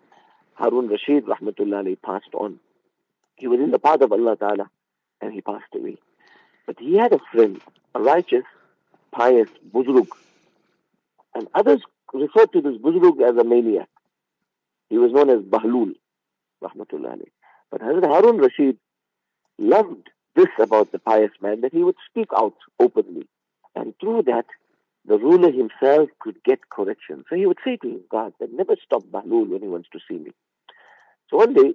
Harun 0.55 0.87
Rashid 0.87 1.25
rahmatullah 1.25 1.97
passed 2.01 2.33
on. 2.33 2.59
He 3.35 3.47
was 3.47 3.59
in 3.59 3.71
the 3.71 3.79
path 3.79 4.01
of 4.01 4.11
Allah 4.11 4.35
Ta'ala 4.35 4.69
and 5.21 5.33
he 5.33 5.41
passed 5.41 5.73
away. 5.75 5.97
But 6.67 6.79
he 6.79 6.97
had 6.97 7.13
a 7.13 7.19
friend, 7.31 7.59
a 7.95 8.01
righteous, 8.01 8.43
pious 9.11 9.49
Buzrug. 9.73 10.07
And 11.33 11.47
others 11.53 11.81
referred 12.13 12.51
to 12.53 12.61
this 12.61 12.77
Buzrug 12.77 13.21
as 13.21 13.37
a 13.37 13.43
maniac. 13.43 13.89
He 14.89 14.97
was 14.97 15.11
known 15.11 15.29
as 15.29 15.39
Bahlul, 15.39 15.93
rahmatullah 16.63 17.21
But 17.69 17.81
Hazrat 17.81 18.05
Harun 18.05 18.37
Rashid 18.37 18.77
loved 19.57 20.09
this 20.35 20.49
about 20.59 20.91
the 20.91 20.99
pious 20.99 21.31
man, 21.41 21.61
that 21.61 21.73
he 21.73 21.83
would 21.83 21.95
speak 22.09 22.27
out 22.37 22.55
openly. 22.79 23.27
And 23.75 23.93
through 23.99 24.23
that, 24.23 24.45
the 25.05 25.17
ruler 25.17 25.51
himself 25.51 26.09
could 26.19 26.43
get 26.43 26.69
correction. 26.69 27.23
So 27.29 27.35
he 27.35 27.45
would 27.45 27.57
say 27.65 27.77
to 27.77 27.89
his 27.89 28.01
God 28.09 28.33
that 28.39 28.53
never 28.53 28.75
stop 28.83 29.03
Bahlul 29.03 29.49
when 29.49 29.61
he 29.61 29.67
wants 29.67 29.89
to 29.93 29.99
see 30.07 30.17
me. 30.17 30.31
So 31.29 31.37
one 31.37 31.53
day, 31.53 31.73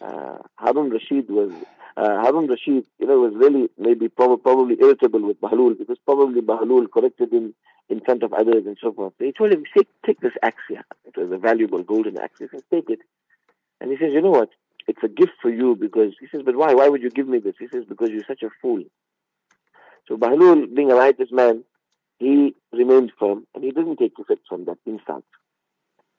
uh, 0.00 0.38
Harun 0.56 0.90
Rashid 0.90 1.28
was 1.28 1.50
uh, 1.96 2.22
Harun 2.22 2.46
Rashid, 2.46 2.86
you 2.98 3.06
know, 3.06 3.20
was 3.20 3.34
really 3.34 3.68
maybe 3.78 4.08
prob- 4.08 4.42
probably 4.42 4.76
irritable 4.80 5.22
with 5.26 5.40
Bahlul 5.40 5.78
because 5.78 5.96
probably 6.04 6.40
Bahlul 6.40 6.90
corrected 6.90 7.32
him 7.32 7.54
in 7.88 8.00
front 8.00 8.22
of 8.22 8.32
others 8.32 8.64
and 8.66 8.76
so 8.80 8.92
forth. 8.92 9.12
So 9.18 9.24
he 9.24 9.32
told 9.32 9.52
him, 9.52 9.64
take, 9.76 9.88
take 10.04 10.20
this 10.20 10.32
axe 10.42 10.62
here. 10.68 10.84
It 11.04 11.16
was 11.16 11.30
a 11.30 11.38
valuable 11.38 11.82
golden 11.82 12.18
axe. 12.18 12.38
He 12.38 12.46
says, 12.48 12.62
take 12.70 12.90
it. 12.90 13.00
And 13.80 13.90
he 13.90 13.96
says, 13.96 14.12
you 14.12 14.22
know 14.22 14.30
what? 14.30 14.50
It's 14.86 15.02
a 15.02 15.08
gift 15.08 15.32
for 15.40 15.50
you 15.50 15.76
because, 15.76 16.12
he 16.20 16.26
says, 16.26 16.42
but 16.44 16.56
why? 16.56 16.74
Why 16.74 16.88
would 16.88 17.02
you 17.02 17.10
give 17.10 17.28
me 17.28 17.38
this? 17.38 17.54
He 17.58 17.68
says, 17.68 17.84
because 17.88 18.10
you're 18.10 18.24
such 18.26 18.42
a 18.42 18.50
fool. 18.60 18.82
So 20.08 20.16
Bahlul, 20.16 20.74
being 20.74 20.90
a 20.90 20.96
righteous 20.96 21.28
man, 21.30 21.64
he 22.19 22.55
remained 22.73 23.11
firm 23.19 23.47
and 23.55 23.63
he 23.63 23.71
didn't 23.71 23.97
take 23.97 24.13
offense 24.19 24.41
from 24.47 24.65
that 24.65 24.77
insult. 24.85 25.23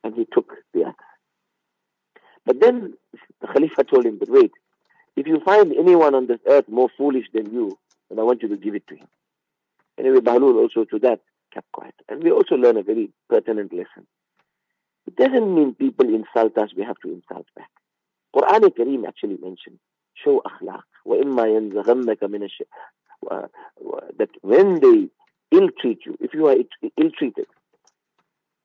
And 0.02 0.14
he 0.14 0.26
took 0.32 0.54
the 0.72 0.84
axe. 0.84 1.04
But 2.46 2.60
then 2.60 2.94
the 3.40 3.46
Khalifa 3.46 3.84
told 3.84 4.06
him, 4.06 4.18
but 4.18 4.30
wait, 4.30 4.52
if 5.16 5.26
you 5.26 5.40
find 5.44 5.72
anyone 5.72 6.14
on 6.14 6.26
this 6.26 6.40
earth 6.46 6.68
more 6.68 6.88
foolish 6.96 7.26
than 7.34 7.52
you, 7.52 7.78
then 8.08 8.18
I 8.18 8.22
want 8.22 8.42
you 8.42 8.48
to 8.48 8.56
give 8.56 8.74
it 8.74 8.86
to 8.88 8.96
him. 8.96 9.06
Anyway, 9.98 10.20
Bahlul 10.20 10.56
also 10.56 10.84
to 10.84 10.98
that 11.00 11.20
kept 11.52 11.70
quiet. 11.72 11.94
And 12.08 12.22
we 12.22 12.30
also 12.30 12.54
learn 12.54 12.78
a 12.78 12.82
very 12.82 13.10
pertinent 13.28 13.72
lesson. 13.72 14.06
It 15.06 15.16
doesn't 15.16 15.54
mean 15.54 15.74
people 15.74 16.08
insult 16.14 16.56
us, 16.56 16.70
we 16.74 16.84
have 16.84 16.98
to 17.04 17.12
insult 17.12 17.46
back. 17.54 17.70
Quran 18.34 18.62
Kareem 18.74 19.06
actually 19.06 19.36
mentioned, 19.36 19.78
show 20.14 20.42
akhlaq. 20.46 20.82
وَإِمَّا 21.06 21.72
يَنْزَغَنَّكَ 21.72 22.18
مِنَ 22.22 22.48
الشَّيْطَانِ 22.48 23.48
That 24.18 24.30
when 24.42 24.80
they 24.80 25.08
ill-treat 25.52 26.06
you, 26.06 26.16
if 26.20 26.34
you 26.34 26.46
are 26.46 26.56
ill-treated, 26.98 27.46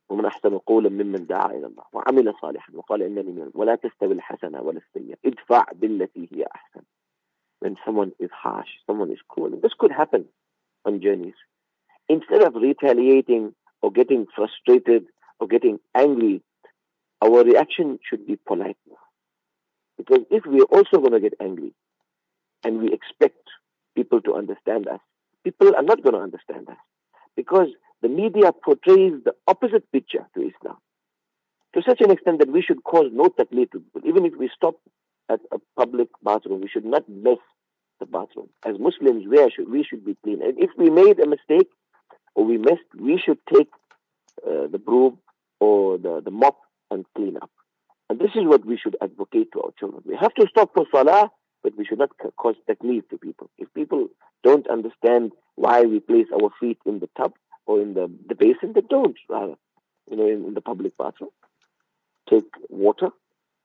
ومن 0.10 0.26
أحسن 0.26 0.58
قولا 0.58 0.90
ممن 0.90 1.26
دعا 1.26 1.50
إلى 1.52 1.66
الله 1.66 1.84
وعمل 1.94 2.34
صالحا 2.42 2.74
وقال 2.74 3.02
إنني 3.02 3.32
من 3.32 3.52
ولا 3.54 3.76
تستوي 3.76 4.14
الحسنة 4.14 4.62
ولا 4.62 4.78
السيئة 4.88 5.16
ادفع 5.26 5.66
بالتي 5.74 6.30
هي 6.32 6.46
أحسن 6.56 6.82
when 7.66 7.78
someone 7.84 8.12
is 8.20 8.30
harsh, 8.32 8.68
someone 8.86 9.12
is 9.12 9.18
cruel. 9.28 9.50
This 9.62 9.74
could 9.80 9.92
happen 9.92 10.26
on 10.86 11.02
journeys. 11.02 11.34
Instead 12.08 12.44
of 12.44 12.54
retaliating 12.54 13.56
or 13.82 13.92
getting 13.92 14.28
frustrated 14.36 15.06
or 15.40 15.48
getting 15.48 15.80
angry, 15.96 16.44
our 17.24 17.44
reaction 17.44 17.98
should 18.08 18.28
be 18.28 18.36
polite. 18.48 18.78
Because 19.98 20.20
if 20.30 20.46
we're 20.46 20.64
also 20.64 21.00
going 21.00 21.14
to 21.14 21.20
get 21.20 21.34
angry 21.42 21.74
and 22.64 22.80
we 22.80 22.94
expect 22.94 23.42
people 23.96 24.22
to 24.22 24.36
understand 24.36 24.88
us, 24.88 25.00
people 25.45 25.75
are 25.77 25.83
not 25.83 26.03
going 26.03 26.15
to 26.15 26.21
understand 26.21 26.69
us. 26.69 26.77
Because 27.37 27.69
the 28.03 28.09
media 28.09 28.53
portrays 28.53 29.13
the 29.25 29.35
opposite 29.47 29.91
picture 29.93 30.27
to 30.35 30.41
Islam. 30.41 30.77
To 31.75 31.83
such 31.83 32.01
an 32.01 32.11
extent 32.11 32.41
that 32.41 32.51
we 32.51 32.63
should 32.63 32.83
cause 32.83 33.07
no 33.13 33.29
taklif 33.29 33.71
to 33.73 33.81
people. 33.81 34.03
Even 34.05 34.27
if 34.27 34.35
we 34.37 34.51
stop 34.55 34.75
at 35.29 35.41
a 35.53 35.59
public 35.77 36.09
bathroom, 36.23 36.61
we 36.61 36.69
should 36.69 36.85
not 36.85 37.09
mess 37.09 37.39
the 38.01 38.07
bathroom. 38.07 38.49
As 38.65 38.79
Muslims, 38.79 39.27
we 39.29 39.37
should, 39.55 39.71
we 39.71 39.85
should 39.85 40.05
be 40.05 40.17
clean. 40.25 40.43
And 40.43 40.59
if 40.59 40.71
we 40.77 40.91
made 40.91 41.21
a 41.21 41.29
mistake 41.29 41.69
or 42.35 42.45
we 42.45 42.59
missed, 42.59 42.91
we 42.99 43.19
should 43.25 43.39
take 43.53 43.69
uh, 44.47 44.67
the 44.67 44.79
broom 44.79 45.19
or 45.61 45.99
the, 45.99 46.21
the 46.25 46.31
mop 46.31 46.57
and 46.91 47.05
clean 47.15 47.37
up. 47.37 47.51
And 48.09 48.19
this 48.19 48.31
is 48.35 48.45
what 48.45 48.65
we 48.65 48.77
should 48.77 48.97
advocate 49.01 49.53
to 49.53 49.63
our 49.63 49.71
children. 49.79 50.03
We 50.05 50.17
have 50.17 50.35
to 50.35 50.47
stop 50.51 50.75
for 50.75 50.87
salah, 50.93 51.31
but 51.63 51.77
we 51.77 51.85
should 51.85 51.99
not 51.99 52.11
cause 52.37 52.57
taklif 52.69 53.09
to 53.11 53.19
people. 53.19 53.51
If 53.59 53.73
people 53.75 54.09
don't 54.43 54.67
understand 54.69 55.33
why 55.57 55.83
we 55.83 56.01
place 56.01 56.27
our 56.33 56.51
feet 56.59 56.79
in 56.87 57.01
the 57.01 57.09
tub, 57.17 57.33
or 57.67 57.81
in 57.81 57.95
the, 57.95 58.11
the 58.29 58.35
basin 58.35 58.73
that 58.75 58.89
don't, 58.89 59.17
rather, 59.29 59.55
you 60.11 60.17
know, 60.17 60.27
in, 60.27 60.45
in 60.45 60.55
the 60.55 60.61
public 60.61 60.97
bathroom. 60.99 61.31
Take 62.29 62.51
water, 62.69 63.11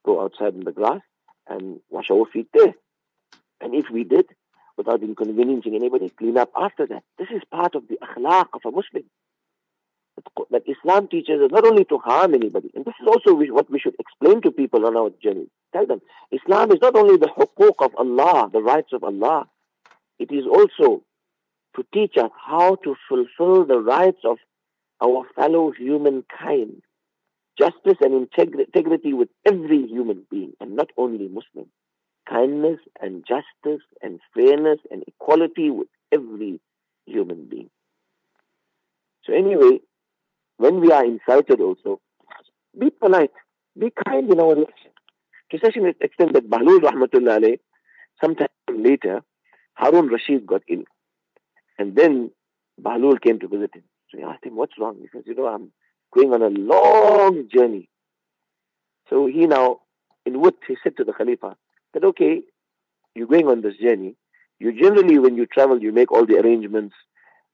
go 0.05 0.23
outside 0.23 0.53
in 0.53 0.63
the 0.63 0.71
grass, 0.71 1.01
and 1.47 1.79
wash 1.89 2.11
our 2.11 2.25
feet 2.25 2.47
there. 2.53 2.75
And 3.61 3.73
if 3.73 3.85
we 3.91 4.03
did, 4.03 4.25
without 4.77 5.01
inconveniencing 5.01 5.75
anybody, 5.75 6.09
clean 6.09 6.37
up 6.37 6.51
after 6.55 6.85
that. 6.87 7.03
This 7.17 7.29
is 7.31 7.41
part 7.51 7.75
of 7.75 7.87
the 7.87 7.97
akhlaq 7.97 8.47
of 8.53 8.61
a 8.65 8.71
Muslim. 8.71 9.05
That 10.51 10.63
Islam 10.67 11.07
teaches 11.07 11.41
us 11.41 11.51
not 11.51 11.65
only 11.65 11.85
to 11.85 11.97
harm 11.97 12.33
anybody, 12.33 12.71
and 12.75 12.85
this 12.85 12.93
is 13.01 13.07
also 13.07 13.33
what 13.33 13.69
we 13.69 13.79
should 13.79 13.95
explain 13.99 14.41
to 14.41 14.51
people 14.51 14.85
on 14.85 14.95
our 14.95 15.09
journey. 15.21 15.47
Tell 15.75 15.85
them, 15.85 16.01
Islam 16.31 16.71
is 16.71 16.77
not 16.81 16.95
only 16.95 17.17
the 17.17 17.27
hukuk 17.27 17.83
of 17.85 17.93
Allah, 17.97 18.49
the 18.49 18.61
rights 18.61 18.93
of 18.93 19.03
Allah, 19.03 19.49
it 20.17 20.31
is 20.31 20.45
also 20.47 21.03
to 21.75 21.85
teach 21.93 22.15
us 22.15 22.31
how 22.47 22.75
to 22.75 22.95
fulfill 23.09 23.65
the 23.65 23.79
rights 23.79 24.21
of 24.23 24.37
our 25.03 25.25
fellow 25.35 25.71
humankind. 25.71 26.81
Justice 27.59 27.97
and 27.99 28.13
integrity 28.13 29.11
with 29.11 29.27
every 29.45 29.85
human 29.85 30.25
being, 30.31 30.53
and 30.61 30.77
not 30.77 30.91
only 30.95 31.27
Muslim. 31.27 31.67
Kindness 32.29 32.79
and 33.01 33.25
justice 33.27 33.83
and 34.01 34.21
fairness 34.33 34.79
and 34.89 35.03
equality 35.07 35.71
with 35.71 35.89
every 36.09 36.61
human 37.05 37.47
being. 37.49 37.69
So 39.25 39.33
anyway, 39.33 39.81
when 40.55 40.79
we 40.79 40.93
are 40.93 41.03
insulted 41.03 41.59
also, 41.59 41.99
be 42.79 42.91
polite, 42.91 43.31
be 43.77 43.91
kind 44.05 44.31
in 44.31 44.39
our 44.39 44.55
reaction. 44.55 44.91
To 45.51 45.59
such 45.63 45.75
an 45.75 45.93
extent 46.01 46.33
that 46.33 46.49
Bahlul 46.49 46.79
Rahmatullah 46.79 47.59
sometime 48.21 48.47
later, 48.69 49.21
Harun 49.73 50.07
Rashid 50.07 50.45
got 50.45 50.63
ill. 50.67 50.83
And 51.77 51.95
then 51.95 52.31
Bahlul 52.81 53.21
came 53.21 53.39
to 53.39 53.47
visit 53.47 53.75
him. 53.75 53.83
So 54.09 54.17
he 54.17 54.23
asked 54.23 54.45
him, 54.45 54.55
what's 54.55 54.73
wrong? 54.79 54.97
He 54.99 55.07
says, 55.13 55.23
you 55.25 55.35
know, 55.35 55.47
I'm 55.47 55.71
going 56.13 56.33
on 56.33 56.41
a 56.41 56.49
long 56.49 57.47
journey. 57.53 57.89
So 59.09 59.27
he 59.27 59.45
now, 59.45 59.81
in 60.25 60.39
what 60.41 60.55
he 60.67 60.77
said 60.83 60.97
to 60.97 61.03
the 61.03 61.13
Khalifa, 61.13 61.55
that 61.93 62.03
okay, 62.03 62.41
you're 63.13 63.27
going 63.27 63.47
on 63.47 63.61
this 63.61 63.77
journey. 63.77 64.15
You 64.59 64.71
generally, 64.71 65.19
when 65.19 65.35
you 65.35 65.45
travel, 65.45 65.81
you 65.81 65.91
make 65.91 66.11
all 66.11 66.25
the 66.25 66.37
arrangements. 66.37 66.95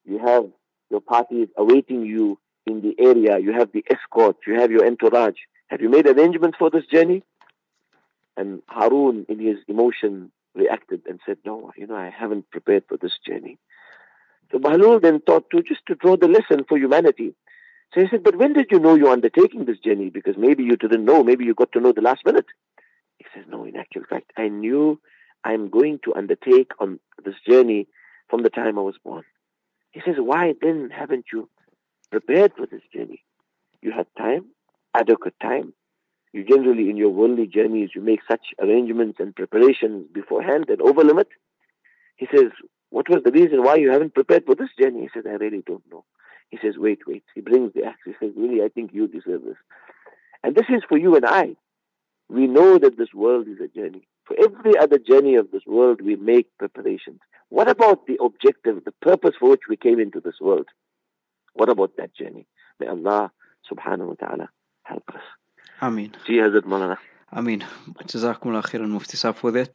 You 0.06 0.20
have 0.20 0.46
your 0.90 1.02
parties 1.02 1.48
awaiting 1.58 2.06
you 2.06 2.40
in 2.66 2.82
the 2.82 2.96
area. 3.00 3.40
You 3.40 3.54
have 3.54 3.72
the 3.72 3.84
escort. 3.90 4.38
You 4.46 4.60
have 4.60 4.72
your 4.72 4.86
entourage. 4.86 5.38
Have 5.68 5.82
you 5.82 5.90
made 5.90 6.08
arrangements 6.08 6.58
for 6.58 6.70
this 6.70 6.86
journey? 6.86 7.24
And 8.38 8.62
Harun, 8.68 9.26
in 9.30 9.40
his 9.40 9.58
emotion, 9.68 10.32
reacted 10.56 11.02
and 11.08 11.20
said, 11.26 11.38
no, 11.46 11.72
you 11.78 11.88
know, 11.88 11.96
I 11.96 12.10
haven't 12.10 12.50
prepared 12.50 12.84
for 12.88 12.98
this 12.98 13.18
journey. 13.26 13.58
So 14.52 14.60
Bahlul 14.60 15.02
then 15.02 15.22
thought 15.22 15.50
to 15.52 15.62
just 15.62 15.86
to 15.88 15.96
draw 15.96 16.18
the 16.18 16.28
lesson 16.28 16.66
for 16.68 16.78
humanity. 16.78 17.34
So 17.94 18.02
he 18.02 18.08
said, 18.10 18.24
but 18.24 18.38
when 18.38 18.54
did 18.54 18.68
you 18.72 18.80
know 18.80 18.96
you're 18.96 19.12
undertaking 19.12 19.66
this 19.66 19.80
journey? 19.80 20.10
Because 20.10 20.36
maybe 20.38 20.64
you 20.64 20.78
didn't 20.78 21.06
know, 21.06 21.24
maybe 21.24 21.46
you 21.46 21.54
got 21.54 21.72
to 21.74 21.80
know 21.80 21.92
the 21.92 22.02
last 22.02 22.26
minute. 22.26 22.46
He 23.18 23.26
says, 23.34 23.46
no, 23.50 23.66
in 23.66 23.76
actual 23.76 24.04
fact, 24.10 24.32
I 24.38 24.48
knew 24.48 25.00
I'm 25.44 25.70
going 25.70 26.00
to 26.06 26.14
undertake 26.16 26.72
on 26.80 27.00
this 27.24 27.36
journey 27.48 27.88
from 28.30 28.44
the 28.44 28.50
time 28.50 28.80
I 28.80 28.82
was 28.82 28.96
born. 29.04 29.24
He 29.92 30.02
says, 30.06 30.16
why 30.18 30.54
then 30.62 30.90
haven't 30.90 31.26
you 31.34 31.50
prepared 32.12 32.54
for 32.56 32.66
this 32.66 32.82
journey? 32.94 33.24
You 33.82 33.92
had 33.92 34.08
time, 34.18 34.46
adequate 34.96 35.36
time. 35.42 35.74
You 36.34 36.44
generally 36.44 36.90
in 36.90 36.98
your 36.98 37.10
worldly 37.10 37.48
journeys, 37.48 37.90
you 37.94 38.02
make 38.02 38.22
such 38.30 38.54
arrangements 38.60 39.20
and 39.20 39.36
preparations 39.36 40.08
beforehand 40.14 40.66
and 40.70 40.82
over 40.82 41.04
limit. 41.04 41.28
He 42.16 42.28
says, 42.34 42.52
what 42.90 43.10
was 43.10 43.24
the 43.24 43.32
reason 43.32 43.64
why 43.64 43.76
you 43.76 43.92
haven't 43.92 44.14
prepared 44.14 44.46
for 44.46 44.56
this 44.56 44.70
journey? 44.80 45.02
He 45.02 45.10
says, 45.14 45.26
I 45.28 45.36
really 45.36 45.64
don't 45.66 45.84
know. 45.92 46.06
He 46.50 46.58
says, 46.62 46.76
wait, 46.78 47.00
wait. 47.08 47.24
He 47.34 47.42
brings 47.42 47.74
the 47.74 47.86
axe. 47.86 48.02
He 48.06 48.14
says, 48.20 48.32
really, 48.36 48.64
I 48.64 48.70
think 48.70 48.92
you 48.94 49.08
deserve 49.08 49.44
this. 49.44 49.56
And 50.44 50.56
this 50.56 50.66
is 50.70 50.84
for 50.88 50.98
you 50.98 51.16
and 51.16 51.26
I. 51.26 51.56
We 52.30 52.48
know 52.48 52.78
that 52.78 52.98
this 52.98 53.14
world 53.14 53.48
is 53.48 53.60
a 53.60 53.68
journey. 53.68 54.08
For 54.26 54.36
every 54.42 54.78
other 54.78 54.98
journey 54.98 55.36
of 55.36 55.52
this 55.52 55.64
world, 55.66 56.02
we 56.02 56.16
make 56.16 56.48
preparations. 56.58 57.20
What 57.50 57.70
about 57.70 58.08
the 58.08 58.18
objective, 58.24 58.84
the 58.86 58.94
purpose 59.02 59.36
for 59.40 59.50
which 59.50 59.68
we 59.68 59.76
came 59.76 60.00
into 60.00 60.22
this 60.22 60.40
world? 60.40 60.68
What 61.54 61.70
about 61.70 61.98
that 61.98 62.16
journey? 62.16 62.48
May 62.80 62.88
Allah 62.88 63.32
subhanahu 63.70 64.08
wa 64.08 64.14
ta'ala. 64.16 64.50
Ameen. 65.82 66.12
Ji 66.28 66.34
Hazrat. 66.38 66.98
Ameen. 67.34 67.64
Jazakumullah 68.04 68.64
khairan 68.64 68.90
Mufti 68.90 69.18
Saab 69.18 69.36
for 69.36 69.52
that. 69.52 69.72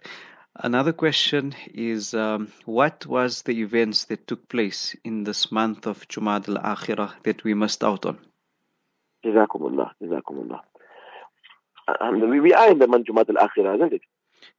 Another 0.55 0.93
question 0.93 1.55
is 1.75 2.15
um, 2.15 2.51
what 2.65 3.05
was 3.07 3.43
the 3.43 3.61
events 3.61 4.05
that 4.05 4.27
took 4.27 4.49
place 4.49 4.95
in 5.05 5.25
this 5.25 5.51
month 5.53 5.87
of 5.87 6.07
Jumad 6.09 6.49
al-Akhirah 6.49 7.13
that 7.25 7.45
we 7.45 7.55
missed 7.55 7.83
out 7.83 8.07
on? 8.07 8.19
Jazakumullah. 9.25 9.91
Jazakumullah. 10.03 10.61
And 12.01 12.31
we, 12.31 12.41
we 12.41 12.55
are 12.55 12.71
in 12.71 12.79
the 12.79 12.87
month 12.87 13.07
Jumad 13.07 13.29
al-Akhirah, 13.29 13.75
isn't 13.77 13.93
it? 13.95 14.03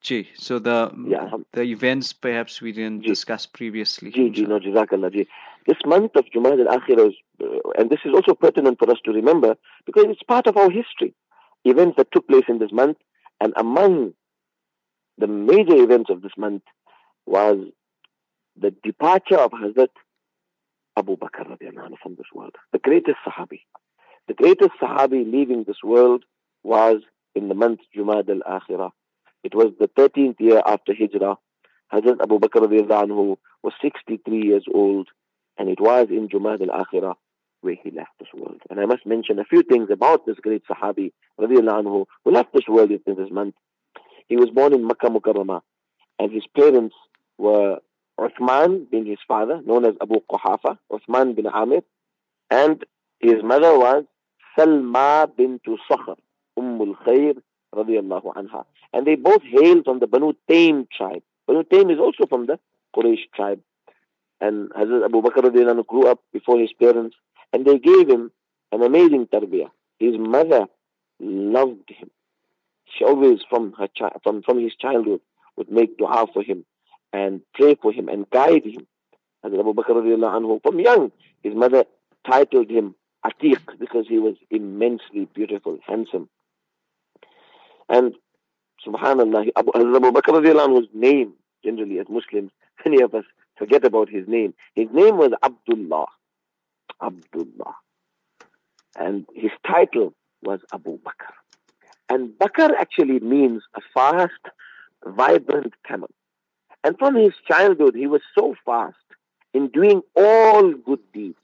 Ji, 0.01 0.29
so 0.35 0.59
the 0.59 0.91
Yeah. 1.07 1.29
the 1.53 1.63
events 1.63 2.11
perhaps 2.11 2.61
we 2.61 2.73
didn't 2.73 3.03
discuss 3.03 3.45
previously. 3.45 4.11
Ji, 4.11 4.29
ji, 4.31 4.45
no, 4.45 4.59
Jazakallah, 4.59 5.13
ji. 5.13 5.27
This 5.65 5.77
month 5.85 6.15
of 6.15 6.25
Jumad 6.25 6.59
al-Akhirah 6.67 7.07
is, 7.09 7.15
uh, 7.41 7.69
and 7.79 7.89
this 7.89 7.99
is 8.03 8.13
also 8.13 8.33
pertinent 8.35 8.79
for 8.79 8.89
us 8.91 8.97
to 9.05 9.11
remember 9.11 9.55
because 9.85 10.05
it's 10.09 10.23
part 10.23 10.45
of 10.45 10.57
our 10.57 10.69
history. 10.69 11.13
Events 11.65 11.95
that 11.97 12.11
took 12.11 12.27
place 12.27 12.45
in 12.47 12.59
this 12.59 12.71
month, 12.71 12.97
and 13.41 13.53
among 13.57 14.13
the 15.17 15.27
major 15.27 15.75
events 15.75 16.09
of 16.09 16.21
this 16.21 16.31
month 16.37 16.63
was 17.25 17.57
the 18.59 18.71
departure 18.83 19.37
of 19.37 19.51
Hazrat 19.51 19.89
Abu 20.97 21.17
Bakr 21.17 21.45
from 22.01 22.15
this 22.15 22.27
world, 22.33 22.55
the 22.71 22.79
greatest 22.79 23.17
Sahabi. 23.27 23.61
The 24.27 24.33
greatest 24.33 24.71
Sahabi 24.81 25.31
leaving 25.31 25.63
this 25.63 25.83
world 25.83 26.23
was 26.63 27.01
in 27.35 27.49
the 27.49 27.55
month 27.55 27.79
Jumad 27.95 28.29
al-Akhirah. 28.29 28.91
It 29.43 29.53
was 29.53 29.73
the 29.79 29.87
13th 29.87 30.39
year 30.39 30.61
after 30.65 30.93
Hijrah. 30.93 31.37
Hazrat 31.93 32.21
Abu 32.21 32.39
Bakr 32.39 32.67
anhu 32.67 33.37
was 33.63 33.73
63 33.81 34.41
years 34.43 34.65
old, 34.73 35.07
and 35.57 35.69
it 35.69 35.79
was 35.79 36.07
in 36.09 36.27
Jumad 36.27 36.61
al-Akhirah 36.61 37.15
where 37.61 37.75
he 37.81 37.91
left 37.91 38.11
this 38.19 38.27
world. 38.33 38.61
And 38.69 38.79
I 38.79 38.85
must 38.85 39.05
mention 39.05 39.39
a 39.39 39.45
few 39.45 39.63
things 39.63 39.89
about 39.91 40.25
this 40.25 40.37
great 40.41 40.63
Sahabi 40.67 41.11
anhu 41.39 42.05
who 42.23 42.31
left 42.31 42.53
this 42.53 42.67
world 42.67 42.91
in 42.91 43.01
this 43.05 43.31
month. 43.31 43.55
He 44.27 44.35
was 44.35 44.49
born 44.49 44.73
in 44.73 44.85
Makkah 44.85 45.09
Mukarramah, 45.09 45.61
and 46.19 46.31
his 46.31 46.43
parents 46.55 46.95
were 47.37 47.79
Uthman 48.19 48.89
being 48.89 49.05
his 49.05 49.19
father, 49.27 49.61
known 49.65 49.85
as 49.85 49.95
Abu 50.01 50.19
Quhafa, 50.29 50.77
Uthman 50.91 51.35
bin 51.35 51.47
Amir, 51.47 51.81
and 52.49 52.83
his 53.19 53.43
mother 53.43 53.77
was 53.77 54.03
Salma 54.57 55.29
bint 55.35 55.61
Sakhr, 55.89 56.15
Ummul 56.57 56.95
Khair, 57.05 57.35
radiallahu 57.75 58.33
anha. 58.35 58.65
And 58.93 59.05
they 59.05 59.15
both 59.15 59.43
hailed 59.43 59.85
from 59.85 59.99
the 59.99 60.07
Banu 60.07 60.33
Taym 60.49 60.87
tribe. 60.95 61.21
Banu 61.47 61.63
Taym 61.63 61.91
is 61.91 61.99
also 61.99 62.25
from 62.25 62.47
the 62.47 62.59
Quraysh 62.95 63.29
tribe. 63.35 63.61
And 64.41 64.69
Hazrat 64.71 65.05
Abu 65.05 65.21
Bakr 65.21 65.43
radiallahu 65.43 65.75
anhu 65.75 65.87
grew 65.87 66.07
up 66.07 66.19
before 66.33 66.59
his 66.59 66.73
parents, 66.73 67.15
and 67.53 67.65
they 67.65 67.79
gave 67.79 68.09
him 68.09 68.31
an 68.71 68.83
amazing 68.83 69.27
tarbiyah. 69.27 69.69
His 69.99 70.17
mother 70.17 70.67
loved 71.19 71.89
him. 71.89 72.09
She 72.87 73.05
always, 73.05 73.39
from 73.49 73.73
her 73.73 73.87
chi- 73.97 74.17
from 74.23 74.43
from 74.43 74.59
his 74.59 74.75
childhood, 74.75 75.21
would 75.57 75.71
make 75.71 75.97
dua 75.97 76.27
for 76.33 76.43
him 76.43 76.65
and 77.13 77.41
pray 77.55 77.75
for 77.81 77.91
him 77.91 78.09
and 78.09 78.29
guide 78.29 78.65
him. 78.65 78.87
Hazrat 79.45 79.59
Abu 79.61 79.73
Bakr 79.73 79.95
anhu, 79.95 80.61
from 80.63 80.79
young, 80.79 81.11
his 81.43 81.55
mother 81.55 81.85
titled 82.27 82.69
him 82.69 82.95
Atiq 83.25 83.79
because 83.79 84.05
he 84.07 84.19
was 84.19 84.35
immensely 84.51 85.27
beautiful, 85.33 85.79
handsome. 85.87 86.29
And 87.89 88.15
subhanallah, 88.85 89.49
Abu, 89.55 89.71
Abu 89.75 90.11
Bakr 90.11 90.41
anhu's 90.43 90.87
name, 90.93 91.33
generally 91.63 91.99
as 91.99 92.07
Muslims, 92.09 92.51
many 92.85 93.01
of 93.01 93.15
us 93.15 93.25
forget 93.57 93.85
about 93.85 94.09
his 94.09 94.27
name. 94.27 94.53
His 94.75 94.87
name 94.93 95.17
was 95.17 95.31
Abdullah. 95.43 96.07
Abdullah. 97.01 97.75
And 98.97 99.25
his 99.35 99.51
title 99.65 100.13
was 100.43 100.59
Abu 100.73 100.99
Bakr. 100.99 101.33
And 102.09 102.29
Bakr 102.29 102.71
actually 102.79 103.19
means 103.19 103.63
a 103.75 103.81
fast, 103.93 104.31
vibrant 105.05 105.73
camel. 105.85 106.09
And 106.83 106.97
from 106.97 107.15
his 107.15 107.33
childhood, 107.47 107.95
he 107.95 108.07
was 108.07 108.21
so 108.37 108.55
fast 108.65 108.95
in 109.53 109.67
doing 109.69 110.01
all 110.15 110.73
good 110.73 110.99
deeds. 111.13 111.35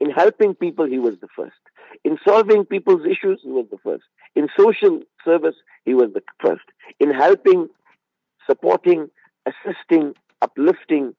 In 0.00 0.10
helping 0.10 0.54
people, 0.54 0.86
he 0.86 0.98
was 0.98 1.14
the 1.20 1.28
first. 1.34 1.54
In 2.04 2.18
solving 2.26 2.64
people's 2.64 3.04
issues, 3.06 3.40
he 3.42 3.50
was 3.50 3.66
the 3.70 3.78
first. 3.78 4.04
In 4.34 4.48
social 4.56 5.00
service, 5.24 5.56
he 5.84 5.94
was 5.94 6.12
the 6.12 6.22
first. 6.40 6.64
In 7.00 7.10
helping, 7.12 7.68
supporting, 8.46 9.10
assisting, 9.46 10.14
uplifting 10.42 11.14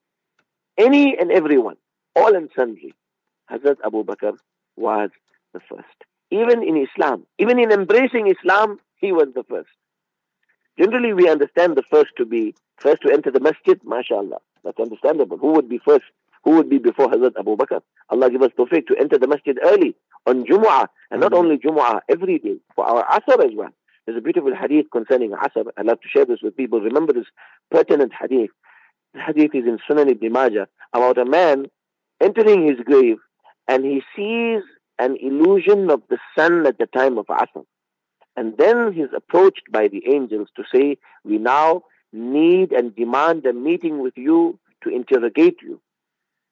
any 0.77 1.17
and 1.17 1.31
everyone, 1.31 1.77
all 2.15 2.35
and 2.35 2.49
sundry, 2.55 2.93
Hazrat 3.51 3.77
Abu 3.85 4.03
Bakr 4.03 4.37
was 4.75 5.09
the 5.53 5.59
first. 5.59 6.03
Even 6.31 6.61
in 6.63 6.77
Islam, 6.77 7.25
even 7.39 7.59
in 7.59 7.71
embracing 7.71 8.27
Islam, 8.27 8.79
he 8.97 9.11
was 9.11 9.27
the 9.33 9.43
first. 9.43 9.69
Generally, 10.79 11.13
we 11.13 11.29
understand 11.29 11.75
the 11.75 11.83
first 11.89 12.11
to 12.17 12.25
be 12.25 12.53
first 12.77 13.01
to 13.01 13.11
enter 13.11 13.31
the 13.31 13.39
masjid, 13.39 13.79
mashallah. 13.83 14.39
That's 14.63 14.79
understandable. 14.79 15.37
Who 15.37 15.53
would 15.53 15.69
be 15.69 15.79
first? 15.79 16.05
Who 16.43 16.51
would 16.51 16.69
be 16.69 16.77
before 16.77 17.07
Hazrat 17.07 17.33
Abu 17.39 17.55
Bakr? 17.55 17.81
Allah 18.09 18.29
give 18.29 18.41
us 18.41 18.51
tawfiq 18.57 18.87
to 18.87 18.95
enter 18.99 19.17
the 19.17 19.27
masjid 19.27 19.57
early 19.63 19.95
on 20.25 20.43
Jumu'ah, 20.43 20.87
and 21.09 21.21
not 21.21 21.31
Mhm. 21.31 21.37
only 21.37 21.57
Jumu'ah, 21.57 22.01
every 22.09 22.37
day, 22.39 22.59
for 22.75 22.85
our 22.85 23.03
Asr 23.05 23.43
as 23.43 23.55
well. 23.55 23.69
There's 24.05 24.17
a 24.17 24.21
beautiful 24.21 24.53
hadith 24.55 24.89
concerning 24.91 25.31
Asr. 25.31 25.69
I 25.77 25.81
love 25.81 25.99
to 26.01 26.07
share 26.07 26.25
this 26.25 26.41
with 26.41 26.55
people. 26.55 26.79
Remember 26.81 27.13
this 27.13 27.27
pertinent 27.71 28.13
hadith. 28.13 28.51
The 29.13 29.21
hadith 29.21 29.55
is 29.55 29.65
in 29.65 29.79
Sunan 29.79 30.09
ibn 30.09 30.31
Majah 30.31 30.67
about 30.93 31.17
a 31.17 31.25
man 31.25 31.67
entering 32.21 32.67
his 32.67 32.79
grave 32.81 33.17
and 33.67 33.85
he 33.85 34.01
sees 34.15 34.63
an 34.99 35.17
illusion 35.21 35.89
of 35.89 36.01
the 36.09 36.17
sun 36.37 36.65
at 36.65 36.77
the 36.77 36.87
time 36.87 37.17
of 37.17 37.27
Asr. 37.27 37.65
And 38.35 38.57
then 38.57 38.93
he's 38.93 39.13
approached 39.15 39.71
by 39.71 39.87
the 39.87 40.03
angels 40.07 40.49
to 40.55 40.63
say, 40.73 40.97
We 41.23 41.37
now 41.37 41.83
need 42.13 42.71
and 42.71 42.95
demand 42.95 43.45
a 43.45 43.53
meeting 43.53 43.99
with 43.99 44.13
you 44.15 44.59
to 44.83 44.89
interrogate 44.89 45.57
you. 45.61 45.81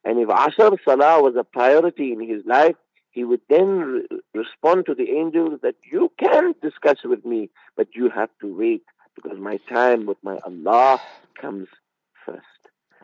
And 0.03 0.19
if 0.19 0.27
Asr 0.27 0.77
Salah 0.83 1.21
was 1.21 1.35
a 1.35 1.43
priority 1.43 2.11
in 2.11 2.27
his 2.27 2.43
life, 2.45 2.75
he 3.11 3.23
would 3.23 3.41
then 3.49 3.79
re- 3.79 4.07
respond 4.33 4.85
to 4.87 4.93
the 4.93 5.09
angels 5.11 5.59
that 5.63 5.75
you 5.89 6.11
can 6.19 6.53
discuss 6.61 6.97
with 7.03 7.23
me, 7.25 7.49
but 7.77 7.87
you 7.95 8.09
have 8.09 8.29
to 8.41 8.53
wait 8.53 8.83
because 9.15 9.39
my 9.39 9.57
time 9.69 10.05
with 10.05 10.17
my 10.21 10.37
Allah 10.45 10.99
comes 11.39 11.67
first. 12.25 12.41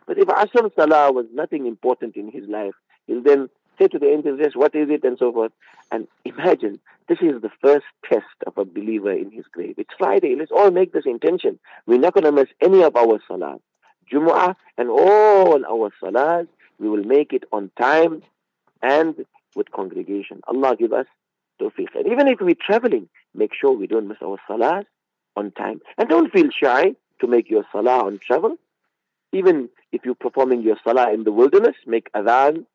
But 0.06 0.18
if 0.18 0.28
Asr 0.28 0.70
Salah 0.76 1.12
was 1.12 1.26
nothing 1.32 1.66
important 1.66 2.16
in 2.16 2.30
his 2.30 2.46
life, 2.48 2.74
he'll 3.06 3.22
then 3.22 3.48
say 3.78 3.88
to 3.88 3.98
the 3.98 4.06
angels, 4.06 4.38
yes, 4.42 4.54
what 4.54 4.74
is 4.74 4.88
it, 4.90 5.04
and 5.04 5.18
so 5.18 5.32
forth. 5.32 5.52
And 5.90 6.08
imagine, 6.24 6.80
this 7.08 7.18
is 7.20 7.40
the 7.42 7.50
first 7.60 7.86
test 8.08 8.24
of 8.46 8.56
a 8.56 8.64
believer 8.64 9.12
in 9.12 9.30
his 9.30 9.44
grave. 9.46 9.74
It's 9.78 9.94
Friday. 9.98 10.34
Let's 10.36 10.52
all 10.52 10.70
make 10.70 10.92
this 10.92 11.06
intention. 11.06 11.58
We're 11.86 11.98
not 11.98 12.14
going 12.14 12.24
to 12.24 12.32
miss 12.32 12.48
any 12.60 12.82
of 12.82 12.96
our 12.96 13.20
salah. 13.26 13.58
Jumu'ah 14.12 14.54
and 14.76 14.88
all 14.90 15.64
our 15.64 15.90
salahs, 16.02 16.48
we 16.78 16.88
will 16.88 17.04
make 17.04 17.32
it 17.32 17.44
on 17.52 17.70
time 17.78 18.22
and 18.82 19.24
with 19.54 19.70
congregation. 19.70 20.40
Allah 20.46 20.76
give 20.76 20.92
us 20.92 21.06
tawfiq. 21.60 21.94
And 21.94 22.06
even 22.06 22.28
if 22.28 22.40
we're 22.40 22.54
traveling, 22.54 23.08
make 23.34 23.52
sure 23.54 23.72
we 23.72 23.86
don't 23.86 24.08
miss 24.08 24.18
our 24.22 24.38
salahs 24.48 24.84
on 25.36 25.50
time. 25.52 25.80
And 25.98 26.08
don't 26.08 26.32
feel 26.32 26.50
shy 26.50 26.94
to 27.20 27.26
make 27.26 27.48
your 27.48 27.64
salah 27.72 28.04
on 28.04 28.18
travel. 28.18 28.56
Even 29.32 29.70
if 29.92 30.04
you're 30.04 30.14
performing 30.14 30.62
your 30.62 30.76
salah 30.84 31.12
in 31.12 31.24
the 31.24 31.32
wilderness, 31.32 31.76
make 31.86 32.12
adhan, 32.12 32.66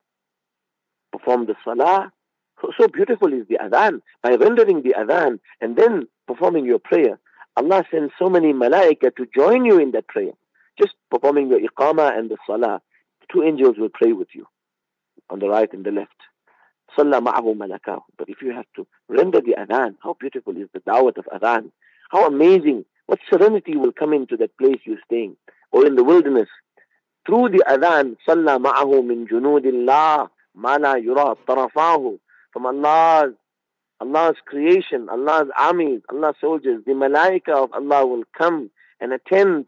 perform 1.12 1.46
the 1.46 1.54
salah. 1.64 2.12
So, 2.60 2.70
so 2.78 2.88
beautiful 2.88 3.32
is 3.32 3.46
the 3.48 3.58
adhan. 3.62 4.02
By 4.22 4.34
rendering 4.34 4.82
the 4.82 4.94
adhan 4.98 5.40
and 5.60 5.76
then 5.76 6.08
performing 6.26 6.64
your 6.64 6.78
prayer, 6.78 7.18
Allah 7.56 7.84
sends 7.90 8.12
so 8.18 8.28
many 8.28 8.52
malaika 8.52 9.14
to 9.16 9.26
join 9.34 9.64
you 9.64 9.78
in 9.78 9.92
that 9.92 10.08
prayer. 10.08 10.32
Just 10.78 10.94
performing 11.10 11.48
your 11.48 11.60
iqamah 11.60 12.16
and 12.16 12.30
the 12.30 12.36
salah, 12.46 12.80
two 13.32 13.42
angels 13.42 13.76
will 13.78 13.88
pray 13.92 14.12
with 14.12 14.28
you 14.32 14.46
on 15.30 15.40
the 15.40 15.48
right 15.48 15.72
and 15.72 15.84
the 15.84 15.90
left. 15.90 16.14
Salla 16.96 17.20
ma'ahu. 17.20 17.56
But 18.16 18.28
if 18.28 18.42
you 18.42 18.52
have 18.52 18.66
to 18.76 18.86
render 19.08 19.40
the 19.40 19.56
adhan, 19.58 19.96
how 20.02 20.16
beautiful 20.18 20.56
is 20.56 20.68
the 20.72 20.80
dawat 20.80 21.18
of 21.18 21.26
adhan? 21.26 21.70
How 22.10 22.26
amazing. 22.26 22.84
What 23.06 23.20
serenity 23.30 23.76
will 23.76 23.92
come 23.92 24.12
into 24.12 24.36
that 24.38 24.56
place 24.56 24.80
you're 24.84 24.98
staying. 25.04 25.36
Or 25.72 25.86
in 25.86 25.96
the 25.96 26.04
wilderness. 26.04 26.48
Through 27.26 27.50
the 27.50 27.64
adhan, 27.68 28.16
Salla 28.24 28.58
ma'ahu 28.58 29.04
min 29.04 29.26
junudillah, 29.26 30.30
ma 30.58 30.76
la 30.76 30.94
yura 30.94 31.36
tarafahu. 31.46 32.18
From 32.52 32.66
Allah's 32.66 33.34
Allah's 34.00 34.36
creation, 34.44 35.08
Allah's 35.08 35.48
armies, 35.56 36.02
Allah's 36.12 36.36
soldiers, 36.40 36.82
the 36.86 36.92
malaika 36.92 37.48
of 37.64 37.72
Allah 37.72 38.06
will 38.06 38.24
come 38.36 38.70
and 39.00 39.12
attend 39.12 39.66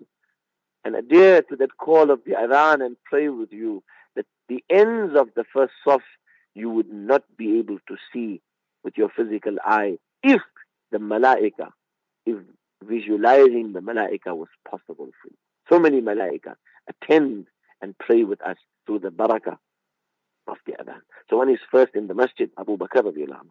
and 0.84 0.94
adhere 0.94 1.42
to 1.42 1.56
that 1.56 1.76
call 1.76 2.10
of 2.10 2.20
the 2.24 2.32
adhan 2.32 2.84
and 2.84 2.96
pray 3.04 3.28
with 3.28 3.52
you. 3.52 3.82
That 4.14 4.26
the 4.48 4.62
ends 4.70 5.16
of 5.16 5.28
the 5.34 5.44
first 5.52 5.72
saf 5.86 6.00
you 6.54 6.70
would 6.70 6.92
not 6.92 7.24
be 7.36 7.58
able 7.58 7.78
to 7.88 7.96
see 8.12 8.40
with 8.82 8.96
your 8.96 9.08
physical 9.08 9.56
eye 9.64 9.98
if 10.22 10.42
the 10.90 10.98
malaika, 10.98 11.70
if 12.26 12.38
visualizing 12.84 13.72
the 13.72 13.80
malaika 13.80 14.34
was 14.36 14.48
possible 14.68 15.10
for 15.22 15.28
you. 15.28 15.36
So 15.68 15.78
many 15.78 16.00
malaika 16.00 16.54
attend 16.88 17.46
and 17.82 17.96
pray 17.98 18.24
with 18.24 18.40
us 18.42 18.56
through 18.86 19.00
the 19.00 19.10
barakah 19.10 19.58
of 20.46 20.56
the 20.66 20.72
adhan. 20.72 21.00
So 21.28 21.36
one 21.36 21.50
is 21.50 21.60
first 21.70 21.94
in 21.94 22.06
the 22.08 22.14
masjid, 22.14 22.50
Abu 22.58 22.76
Bakr 22.76 23.02
radiallahu 23.02 23.48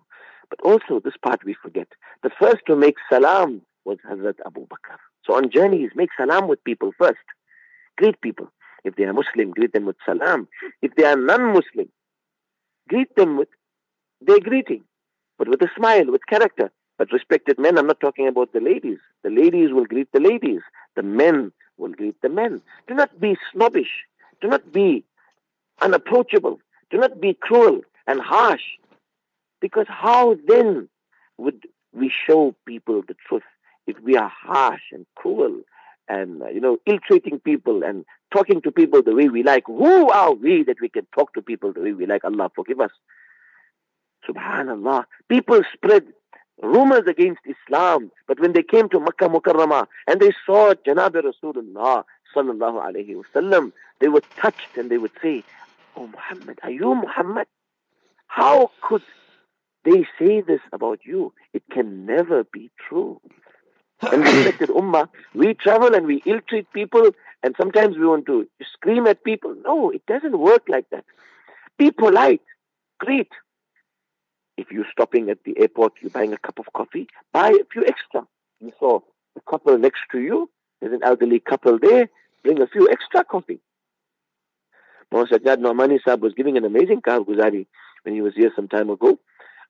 But 0.49 0.62
also 0.62 0.99
this 0.99 1.17
part 1.21 1.43
we 1.45 1.54
forget. 1.54 1.88
The 2.23 2.32
first 2.39 2.65
to 2.67 2.75
make 2.75 2.95
salam 3.10 3.62
was 3.86 3.97
Hazrat 4.10 4.36
Abu 4.45 4.67
Bakr. 4.67 4.97
So 5.25 5.36
on 5.36 5.49
journeys, 5.52 5.91
make 5.95 6.10
salam 6.17 6.47
with 6.47 6.63
people 6.63 6.91
first. 6.97 7.17
Greet 7.97 8.19
people. 8.21 8.52
If 8.84 8.95
they 8.95 9.04
are 9.04 9.13
Muslim, 9.13 9.52
greet 9.52 9.73
them 9.73 9.86
with 9.86 9.97
salam. 10.06 10.47
If 10.82 10.95
they 10.95 11.04
are 11.04 11.17
non-Muslim, 11.17 11.89
greet 12.88 13.15
them 13.15 13.38
with 13.38 13.49
their 14.21 14.39
greeting, 14.39 14.84
but 15.38 15.47
with 15.47 15.62
a 15.62 15.69
smile, 15.75 16.12
with 16.12 16.25
character. 16.28 16.71
But 16.97 17.12
respected 17.13 17.58
men, 17.58 17.78
I'm 17.78 17.88
not 17.88 18.02
talking 18.02 18.28
about 18.28 18.52
the 18.52 18.60
ladies. 18.60 18.97
The 19.23 19.30
ladies 19.30 19.71
will 19.71 19.86
greet 19.86 20.12
the 20.12 20.19
ladies. 20.19 20.60
The 20.95 21.04
men 21.04 21.54
will 21.78 21.91
greet 21.91 22.21
the 22.21 22.30
men. 22.30 22.62
Do 22.88 22.93
not 22.93 23.19
be 23.19 23.38
snobbish. 23.54 24.06
Do 24.41 24.49
not 24.49 24.73
be 24.73 25.06
unapproachable. 25.82 26.60
Do 26.91 26.97
not 26.97 27.21
be 27.21 27.34
cruel 27.34 27.82
and 28.08 28.19
harsh. 28.19 28.63
Because 29.62 29.86
how 29.88 30.38
then 30.47 30.89
would 31.38 31.67
we 31.93 32.12
show 32.28 32.56
people 32.65 33.02
the 33.08 33.15
truth 33.28 33.43
if 33.88 33.99
we 34.02 34.15
are 34.15 34.30
harsh 34.30 34.82
and 34.91 35.06
cruel 35.15 35.62
and, 36.08 36.41
uh, 36.41 36.47
you 36.49 36.60
know, 36.60 36.78
ill-treating 36.86 37.39
people 37.39 37.84
and 37.84 38.06
talking 38.32 38.62
to 38.62 38.71
people 38.71 39.04
the 39.04 39.13
way 39.13 39.30
we 39.30 39.43
like? 39.43 39.63
Who 39.67 40.10
are 40.10 40.34
we 40.34 40.63
that 40.63 40.82
we 40.82 40.89
can 40.89 41.08
talk 41.13 41.34
to 41.34 41.41
people 41.41 41.73
the 41.73 41.82
way 41.82 41.93
we 41.93 42.06
like? 42.06 42.23
Allah 42.23 42.52
forgive 42.56 42.80
us. 42.80 42.91
Subhanallah. 44.28 45.06
People 45.28 45.62
spread 45.73 46.06
rumors 46.62 47.08
against 47.08 47.41
Islam, 47.45 48.12
but 48.28 48.39
when 48.39 48.54
they 48.54 48.63
came 48.63 48.89
to 48.89 48.99
Makkah 48.99 49.30
Mukarramah 49.30 49.88
and 50.08 50.19
they 50.19 50.32
saw 50.45 50.73
Janab 50.73 51.12
Rasulullah 51.12 52.04
sallallahu 52.36 52.86
alayhi 52.86 53.15
wasallam, 53.15 53.71
they 53.99 54.08
were 54.08 54.23
touched 54.38 54.78
and 54.78 54.89
they 54.89 54.97
would 54.97 55.12
say, 55.21 55.43
Oh 55.99 56.07
Muhammad, 56.07 56.59
are 56.63 56.71
you 56.71 56.95
Muhammad? 56.95 57.47
How 58.27 58.71
could 58.81 59.01
they 59.83 60.07
say 60.17 60.39
this 60.39 60.62
about 60.71 60.99
you? 61.03 61.33
It 61.51 61.63
can 61.69 62.05
never 62.05 62.45
be 62.45 62.71
true. 62.88 63.19
And 64.01 64.21
respected 64.21 64.69
ummah, 64.69 65.09
we 65.35 65.53
travel 65.55 65.93
and 65.93 66.05
we 66.05 66.23
ill-treat 66.25 66.71
people 66.71 67.12
and 67.43 67.53
sometimes 67.59 67.97
we 67.97 68.07
want 68.07 68.25
to 68.27 68.47
scream 68.71 69.07
at 69.07 69.25
people. 69.25 69.53
No, 69.65 69.89
it 69.89 70.05
doesn't 70.05 70.39
work 70.39 70.69
like 70.69 70.89
that. 70.91 71.03
Be 71.77 71.91
polite. 71.91 72.43
Greet. 72.99 73.31
If 74.55 74.71
you're 74.71 74.88
stopping 74.93 75.29
at 75.29 75.43
the 75.43 75.59
airport, 75.59 75.93
you're 75.99 76.12
buying 76.12 76.31
a 76.31 76.38
cup 76.38 76.59
of 76.59 76.71
coffee, 76.71 77.07
buy 77.33 77.49
a 77.49 77.65
few 77.73 77.85
extra. 77.85 78.25
You 78.62 78.71
saw 78.79 79.01
a 79.35 79.41
couple 79.49 79.77
next 79.77 80.01
to 80.13 80.19
you, 80.19 80.49
there's 80.79 80.93
an 80.93 81.03
elderly 81.03 81.41
couple 81.41 81.77
there, 81.77 82.09
bring 82.43 82.62
a 82.62 82.67
few 82.67 82.89
extra 82.89 83.25
coffee. 83.25 83.59
Muhammad 85.12 85.41
Sajjad 85.43 86.00
Sahib 86.04 86.22
was 86.22 86.34
giving 86.34 86.58
an 86.58 86.65
amazing 86.65 87.02
talk 87.02 87.28
Guzari 87.28 87.65
when 88.04 88.13
he 88.15 88.22
was 88.22 88.34
here 88.36 88.52
some 88.56 88.67
time 88.67 88.89
ago, 88.89 89.19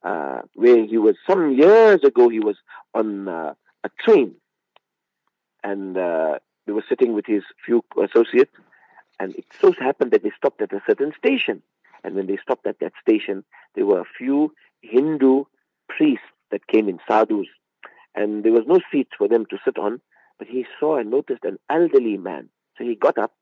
uh, 0.03 0.41
where 0.53 0.85
he 0.85 0.97
was, 0.97 1.15
some 1.27 1.53
years 1.53 2.03
ago, 2.03 2.29
he 2.29 2.39
was 2.39 2.57
on 2.93 3.27
uh, 3.27 3.53
a 3.83 3.89
train 4.03 4.35
and 5.63 5.97
uh, 5.97 6.39
he 6.65 6.71
was 6.71 6.83
sitting 6.89 7.13
with 7.13 7.25
his 7.25 7.43
few 7.65 7.83
associates 8.03 8.55
and 9.19 9.35
it 9.35 9.45
so 9.59 9.73
happened 9.73 10.11
that 10.11 10.23
they 10.23 10.31
stopped 10.35 10.61
at 10.61 10.73
a 10.73 10.81
certain 10.87 11.13
station. 11.17 11.61
And 12.03 12.15
when 12.15 12.27
they 12.27 12.37
stopped 12.37 12.65
at 12.65 12.79
that 12.79 12.93
station, 13.01 13.43
there 13.75 13.85
were 13.85 13.99
a 13.99 14.05
few 14.17 14.53
Hindu 14.81 15.43
priests 15.89 16.25
that 16.51 16.67
came 16.67 16.87
in, 16.87 16.99
sadhus, 17.07 17.47
and 18.15 18.43
there 18.43 18.53
was 18.53 18.63
no 18.65 18.79
seats 18.91 19.11
for 19.17 19.27
them 19.27 19.45
to 19.47 19.57
sit 19.65 19.77
on, 19.77 19.99
but 20.37 20.47
he 20.47 20.65
saw 20.79 20.97
and 20.97 21.11
noticed 21.11 21.43
an 21.43 21.59
elderly 21.69 22.17
man. 22.17 22.49
So 22.77 22.85
he 22.85 22.95
got 22.95 23.17
up 23.17 23.33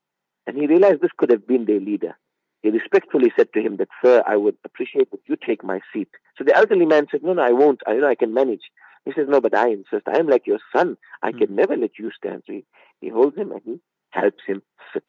and 0.48 0.56
he 0.56 0.66
realized 0.66 1.02
this 1.02 1.10
could 1.18 1.30
have 1.30 1.46
been 1.46 1.66
their 1.66 1.78
leader. 1.78 2.16
He 2.62 2.70
respectfully 2.70 3.30
said 3.36 3.52
to 3.52 3.60
him 3.60 3.76
that, 3.76 3.88
sir, 4.02 4.24
I 4.26 4.36
would 4.36 4.56
appreciate 4.64 5.10
that 5.10 5.20
you 5.26 5.36
take 5.36 5.62
my 5.62 5.80
seat. 5.92 6.08
So 6.36 6.42
the 6.42 6.56
elderly 6.56 6.86
man 6.86 7.06
said, 7.10 7.22
no, 7.22 7.34
no, 7.34 7.42
I 7.42 7.52
won't. 7.52 7.82
I, 7.86 7.92
you 7.92 8.00
know, 8.00 8.08
I 8.08 8.14
can 8.14 8.32
manage. 8.32 8.62
He 9.04 9.12
says, 9.14 9.26
no, 9.28 9.42
but 9.42 9.54
I 9.54 9.68
insist. 9.68 10.08
I 10.08 10.18
am 10.18 10.26
like 10.26 10.46
your 10.46 10.58
son. 10.74 10.96
I 11.22 11.32
can 11.32 11.48
mm-hmm. 11.48 11.56
never 11.56 11.76
let 11.76 11.98
you 11.98 12.10
stand. 12.16 12.44
So 12.46 12.54
he, 12.54 12.64
he 13.02 13.10
holds 13.10 13.36
him 13.36 13.52
and 13.52 13.60
he 13.62 13.80
helps 14.10 14.42
him 14.46 14.62
sit. 14.92 15.04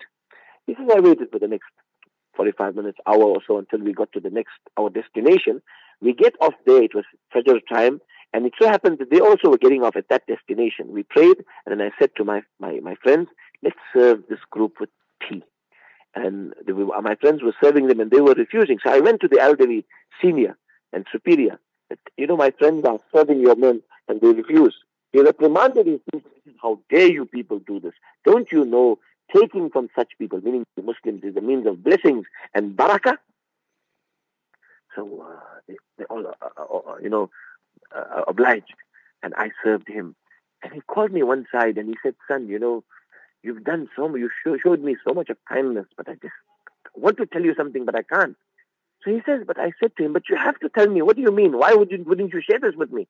He 0.67 0.75
says, 0.75 0.89
I 0.93 0.99
waited 0.99 1.31
for 1.31 1.39
the 1.39 1.47
next 1.47 1.69
45 2.35 2.75
minutes, 2.75 2.97
hour 3.07 3.23
or 3.23 3.39
so 3.47 3.57
until 3.57 3.79
we 3.79 3.93
got 3.93 4.11
to 4.11 4.19
the 4.19 4.29
next, 4.29 4.59
our 4.77 4.89
destination. 4.89 5.61
We 6.01 6.13
get 6.13 6.33
off 6.41 6.53
there, 6.65 6.83
it 6.83 6.93
was 6.93 7.05
Fajr 7.33 7.61
time, 7.71 8.01
and 8.33 8.45
it 8.45 8.53
so 8.61 8.67
happened 8.67 8.99
that 8.99 9.09
they 9.09 9.19
also 9.19 9.49
were 9.49 9.57
getting 9.57 9.83
off 9.83 9.95
at 9.95 10.09
that 10.09 10.27
destination. 10.27 10.91
We 10.91 11.03
prayed, 11.03 11.37
and 11.65 11.79
then 11.79 11.81
I 11.81 11.91
said 11.97 12.11
to 12.17 12.25
my, 12.25 12.41
my, 12.59 12.79
my 12.81 12.95
friends, 13.01 13.29
let's 13.63 13.75
serve 13.93 14.23
this 14.29 14.39
group 14.51 14.75
with 14.79 14.89
tea. 15.27 15.43
And 16.15 16.53
were, 16.67 17.01
my 17.01 17.15
friends 17.15 17.43
were 17.43 17.55
serving 17.63 17.87
them 17.87 17.99
and 17.99 18.11
they 18.11 18.21
were 18.21 18.33
refusing. 18.33 18.79
So 18.83 18.91
I 18.91 18.99
went 18.99 19.21
to 19.21 19.27
the 19.27 19.39
elderly 19.39 19.85
senior 20.21 20.57
and 20.91 21.05
superior. 21.11 21.59
You 22.17 22.27
know, 22.27 22.37
my 22.37 22.51
friends 22.51 22.85
are 22.85 22.99
serving 23.13 23.39
your 23.41 23.55
men 23.55 23.81
and 24.07 24.21
they 24.21 24.27
refuse. 24.27 24.75
He 25.11 25.21
reprimanded 25.21 25.87
his 25.87 25.99
people. 26.11 26.31
How 26.61 26.79
dare 26.89 27.09
you 27.09 27.25
people 27.25 27.59
do 27.59 27.79
this? 27.79 27.93
Don't 28.25 28.51
you 28.51 28.65
know 28.65 28.99
taking 29.35 29.69
from 29.69 29.89
such 29.95 30.09
people, 30.17 30.41
meaning 30.41 30.65
the 30.75 30.81
Muslims, 30.81 31.23
is 31.23 31.35
a 31.35 31.41
means 31.41 31.67
of 31.67 31.83
blessings 31.83 32.25
and 32.53 32.75
barakah? 32.75 33.17
So 34.95 35.25
uh, 35.25 35.39
they, 35.67 35.77
they 35.97 36.05
all, 36.05 36.25
uh, 36.27 36.33
uh, 36.57 36.77
uh 36.77 36.97
you 37.01 37.09
know, 37.09 37.29
uh, 37.95 38.23
obliged. 38.27 38.73
And 39.23 39.33
I 39.35 39.51
served 39.63 39.87
him. 39.87 40.15
And 40.63 40.73
he 40.73 40.81
called 40.81 41.11
me 41.11 41.23
one 41.23 41.45
side 41.51 41.77
and 41.77 41.87
he 41.87 41.95
said, 42.03 42.15
son, 42.27 42.47
you 42.47 42.59
know, 42.59 42.83
you've 43.43 43.63
done 43.63 43.89
so 43.95 44.07
much, 44.07 44.19
you 44.19 44.29
show, 44.43 44.57
showed 44.57 44.81
me 44.81 44.95
so 45.07 45.13
much 45.13 45.29
of 45.29 45.37
kindness, 45.47 45.85
but 45.95 46.07
I 46.09 46.13
just 46.13 46.33
want 46.95 47.17
to 47.17 47.25
tell 47.25 47.43
you 47.43 47.55
something, 47.55 47.85
but 47.85 47.95
I 47.95 48.03
can't. 48.03 48.35
So 49.03 49.11
he 49.11 49.21
says, 49.25 49.43
but 49.47 49.59
I 49.59 49.71
said 49.79 49.95
to 49.97 50.05
him, 50.05 50.13
but 50.13 50.29
you 50.29 50.35
have 50.35 50.59
to 50.59 50.69
tell 50.69 50.87
me, 50.87 51.01
what 51.01 51.15
do 51.15 51.21
you 51.21 51.31
mean? 51.31 51.57
Why 51.57 51.73
would 51.73 51.91
you, 51.91 52.03
wouldn't 52.05 52.33
you 52.33 52.41
share 52.41 52.59
this 52.59 52.75
with 52.75 52.91
me? 52.91 53.07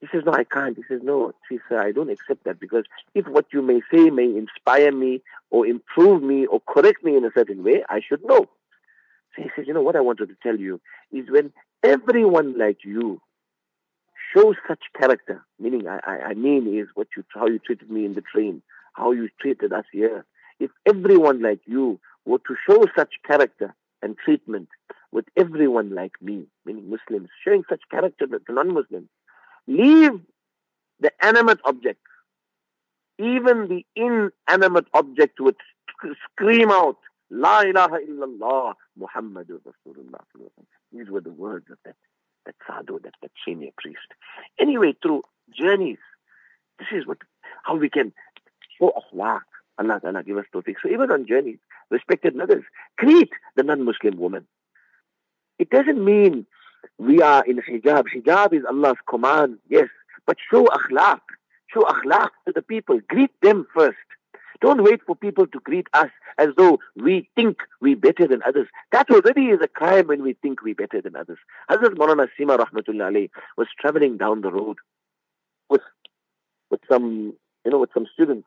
He 0.00 0.08
says, 0.10 0.22
no, 0.24 0.32
I 0.32 0.44
can't. 0.44 0.76
He 0.76 0.82
says, 0.88 1.00
no, 1.02 1.32
sir, 1.68 1.80
I 1.80 1.92
don't 1.92 2.10
accept 2.10 2.44
that 2.44 2.58
because 2.58 2.84
if 3.14 3.26
what 3.28 3.46
you 3.52 3.62
may 3.62 3.80
say 3.92 4.10
may 4.10 4.24
inspire 4.24 4.92
me 4.92 5.22
or 5.50 5.66
improve 5.66 6.22
me 6.22 6.46
or 6.46 6.60
correct 6.60 7.04
me 7.04 7.16
in 7.16 7.24
a 7.24 7.30
certain 7.34 7.62
way, 7.62 7.84
I 7.88 8.00
should 8.00 8.24
know. 8.24 8.48
So 9.34 9.42
he 9.42 9.50
says, 9.54 9.66
you 9.66 9.74
know, 9.74 9.82
what 9.82 9.96
I 9.96 10.00
wanted 10.00 10.28
to 10.28 10.36
tell 10.42 10.56
you 10.56 10.80
is 11.12 11.30
when 11.30 11.52
everyone 11.84 12.58
like 12.58 12.78
you 12.84 13.20
shows 14.34 14.56
such 14.66 14.80
character, 14.98 15.44
meaning 15.60 15.86
I, 15.86 16.00
I, 16.04 16.18
I 16.30 16.34
mean 16.34 16.78
is 16.78 16.88
what 16.94 17.08
you, 17.16 17.24
how 17.34 17.46
you 17.46 17.58
treated 17.58 17.90
me 17.90 18.04
in 18.04 18.14
the 18.14 18.22
train, 18.22 18.62
how 18.92 19.12
you 19.12 19.28
treated 19.40 19.72
us 19.72 19.84
here. 19.92 20.24
If 20.60 20.70
everyone 20.86 21.42
like 21.42 21.60
you 21.66 22.00
were 22.24 22.38
to 22.38 22.56
show 22.68 22.86
such 22.96 23.14
character 23.26 23.74
and 24.02 24.16
treatment 24.18 24.68
with 25.10 25.24
everyone 25.36 25.94
like 25.94 26.12
me, 26.20 26.46
meaning 26.64 26.90
Muslims, 26.90 27.28
showing 27.44 27.64
such 27.68 27.82
character 27.90 28.26
to 28.26 28.52
non-Muslims, 28.52 29.08
Leave 29.66 30.20
the 31.00 31.12
animate 31.24 31.60
objects. 31.64 32.00
Even 33.18 33.68
the 33.68 33.84
inanimate 33.94 34.86
object 34.94 35.38
would 35.40 35.56
scream 36.30 36.70
out, 36.70 36.96
La 37.30 37.60
ilaha 37.60 37.98
illallah, 37.98 38.74
Muhammadur 38.98 39.60
Rasulullah. 39.60 40.20
These 40.92 41.08
were 41.08 41.20
the 41.20 41.30
words 41.30 41.66
of 41.70 41.78
that, 41.84 41.94
that 42.46 42.54
sadhu, 42.66 42.98
that, 43.04 43.14
that 43.22 43.30
senior 43.46 43.70
priest. 43.78 43.98
Anyway, 44.58 44.94
through 45.00 45.22
journeys, 45.56 45.98
this 46.78 46.88
is 46.92 47.06
what 47.06 47.18
how 47.62 47.76
we 47.76 47.88
can 47.88 48.12
show 48.82 48.92
akhlaq. 49.00 49.42
Allah 49.78 50.00
Ta'ala 50.00 50.22
give 50.22 50.36
us 50.36 50.44
tawfiq. 50.54 50.76
So 50.82 50.90
even 50.90 51.10
on 51.10 51.26
journeys, 51.26 51.58
respected 51.90 52.36
mothers, 52.36 52.64
greet 52.98 53.30
the 53.56 53.62
non-Muslim 53.62 54.18
woman. 54.18 54.46
It 55.58 55.70
doesn't 55.70 56.04
mean 56.04 56.46
we 56.98 57.22
are 57.22 57.44
in 57.44 57.58
hijab. 57.58 58.04
Hijab 58.14 58.52
is 58.52 58.64
Allah's 58.68 58.98
command, 59.08 59.58
yes. 59.68 59.88
But 60.26 60.36
show 60.50 60.66
akhlaq. 60.66 61.20
Show 61.72 61.82
akhlaq 61.82 62.28
to 62.46 62.52
the 62.54 62.62
people. 62.62 63.00
Greet 63.08 63.30
them 63.40 63.66
first. 63.74 63.96
Don't 64.60 64.84
wait 64.84 65.00
for 65.06 65.16
people 65.16 65.46
to 65.48 65.58
greet 65.60 65.88
us 65.92 66.10
as 66.38 66.48
though 66.56 66.78
we 66.96 67.28
think 67.34 67.58
we 67.80 67.94
are 67.94 67.96
better 67.96 68.28
than 68.28 68.42
others. 68.46 68.68
That 68.92 69.10
already 69.10 69.46
is 69.46 69.58
a 69.60 69.66
crime 69.66 70.06
when 70.06 70.22
we 70.22 70.34
think 70.34 70.62
we 70.62 70.72
are 70.72 70.76
better 70.76 71.00
than 71.00 71.16
others. 71.16 71.38
Hazrat 71.68 71.96
Maulana 71.96 72.28
Sima 72.38 72.56
Rahmatullah 72.58 73.28
was 73.56 73.66
traveling 73.80 74.18
down 74.18 74.42
the 74.42 74.52
road 74.52 74.76
with 75.68 75.80
with 76.70 76.80
some 76.88 77.34
you 77.64 77.70
know 77.70 77.78
with 77.78 77.90
some 77.92 78.06
students 78.12 78.46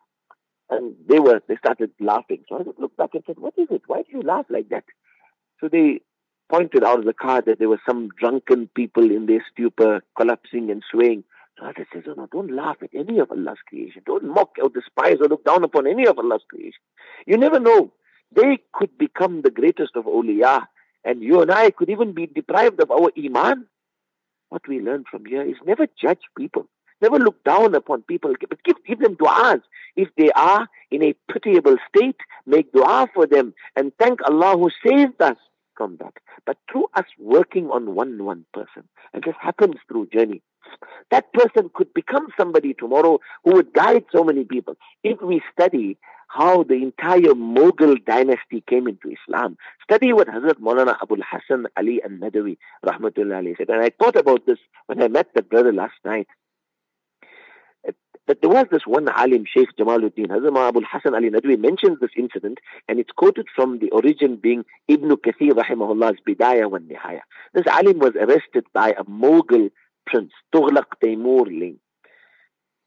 and 0.69 0.95
they 1.08 1.19
were 1.19 1.41
they 1.47 1.58
started 1.58 1.91
laughing. 1.99 2.43
So 2.49 2.58
I 2.58 2.82
looked 2.82 2.97
back 2.97 3.12
and 3.13 3.23
said, 3.25 3.39
What 3.39 3.54
is 3.58 3.67
it? 3.71 3.84
Why 3.88 4.04
do 4.04 4.17
you 4.17 4.21
laugh 4.21 4.45
like 4.49 4.69
that? 4.69 4.86
So 5.60 5.69
they 5.69 6.01
pointed 6.49 6.84
out 6.84 6.99
of 6.99 7.06
the 7.06 7.13
car 7.13 7.41
that 7.41 7.60
there 7.60 7.69
were 7.69 7.82
some 7.88 8.10
drunken 8.19 8.69
people 8.75 9.10
in 9.10 9.25
their 9.25 9.43
stupor, 9.51 10.01
collapsing 10.17 10.69
and 10.69 10.84
swaying. 10.91 11.23
So 11.58 11.65
Hazrat 11.65 11.86
says, 11.93 12.04
oh, 12.08 12.13
no, 12.15 12.28
don't 12.32 12.51
laugh 12.51 12.78
at 12.82 12.89
any 12.93 13.19
of 13.19 13.32
Allah's 13.32 13.60
creation. 13.67 14.01
Don't 14.06 14.25
mock 14.25 14.58
or 14.62 14.69
despise 14.69 15.17
or 15.21 15.28
look 15.28 15.45
down 15.45 15.63
upon 15.63 15.88
any 15.88 16.06
of 16.06 16.17
Allah's 16.19 16.43
creation. 16.49 16.82
You 17.25 17.38
never 17.38 17.60
know. 17.60 17.93
They 18.36 18.60
could 18.73 18.97
become 18.97 19.41
the 19.41 19.51
greatest 19.51 19.95
of 19.95 20.06
awliya, 20.06 20.65
and 21.06 21.21
you 21.21 21.41
and 21.41 21.51
I 21.51 21.71
could 21.71 21.89
even 21.89 22.13
be 22.13 22.28
deprived 22.28 22.82
of 22.82 22.91
our 22.91 23.12
iman. 23.17 23.67
What 24.49 24.67
we 24.67 24.82
learn 24.82 25.06
from 25.10 25.25
here 25.25 25.43
is 25.43 25.56
never 25.65 25.88
judge 26.01 26.21
people. 26.38 26.67
Never 27.06 27.20
look 27.20 27.44
down 27.44 27.76
upon 27.76 28.02
people, 28.02 28.34
but 28.50 28.63
give, 28.63 28.78
give 28.84 29.00
them 29.00 29.15
du'as. 29.15 29.62
If 29.96 30.10
they 30.18 30.32
are 30.32 30.68
in 30.89 31.04
a 31.04 31.13
pitiable 31.32 31.78
state, 31.88 32.20
make 32.48 32.72
dua 32.72 33.08
for 33.13 33.28
them 33.28 33.54
and 33.76 33.91
thank 34.00 34.24
Allah 34.24 34.58
who 34.58 34.72
saved 34.84 35.22
us 35.22 35.38
from 35.78 35.98
that. 35.98 36.13
But 36.48 36.58
through 36.72 36.88
us 36.96 37.06
working 37.20 37.70
on 37.70 37.94
one 37.94 38.24
one 38.24 38.44
person, 38.56 38.89
and 39.13 39.24
this 39.24 39.36
happens 39.39 39.76
through 39.88 40.08
journey, 40.08 40.41
that 41.12 41.32
person 41.32 41.70
could 41.76 41.94
become 41.94 42.26
somebody 42.36 42.74
tomorrow 42.74 43.20
who 43.44 43.54
would 43.54 43.72
guide 43.72 44.06
so 44.12 44.24
many 44.24 44.44
people. 44.44 44.76
If 45.04 45.22
we 45.22 45.44
study 45.54 46.00
how 46.28 46.63
the 46.63 46.74
entire 46.74 47.36
Mughal 47.36 48.04
dynasty 48.04 48.63
came 48.68 48.88
into 48.88 49.12
Islam, 49.12 49.60
study 49.84 50.12
what 50.12 50.28
Hazrat 50.28 50.60
Maulana 50.60 50.96
Abul 51.04 51.20
Hassan 51.22 51.68
Ali 51.78 52.02
al-Nadawi 52.04 52.58
rahmatullah 52.84 53.58
said. 53.58 53.70
And 53.70 53.84
I 53.84 53.91
thought 53.91 54.15
about 54.15 54.48
this 54.48 54.58
when 54.88 55.04
I 55.04 55.08
met 55.08 55.28
that 55.36 55.52
brother 55.52 55.72
last 55.72 55.94
night 56.04 56.28
that 58.28 58.42
there 58.42 58.50
was 58.50 58.66
this 58.72 58.82
one 58.86 59.08
alim, 59.08 59.46
Sheikh 59.46 59.70
Jamaluddin, 59.78 60.28
Hazrat 60.28 60.70
Abul 60.70 60.84
Hassan 60.92 61.14
Ali 61.14 61.30
Nadwi 61.30 61.60
mentions 61.60 62.00
this 62.00 62.12
incident 62.18 62.60
and 62.88 63.00
it's 63.00 63.12
quoted 63.12 63.48
from 63.56 63.80
the 63.80 63.90
origin 63.92 64.36
being 64.36 64.66
Ibn 64.88 65.10
Kathir 65.18 65.52
rahimahullah's 65.52 66.20
Bidayah 66.28 66.70
wa 66.70 66.80
Nihaya. 66.80 67.22
This 67.54 67.66
alim 67.72 68.00
was 68.00 68.14
arrested 68.16 68.66
by 68.74 68.90
a 68.98 69.04
Mughal 69.04 69.70
prince, 70.06 70.32
Tughlaq 70.54 70.86
Taimur 71.04 71.46
Ling. 71.48 71.80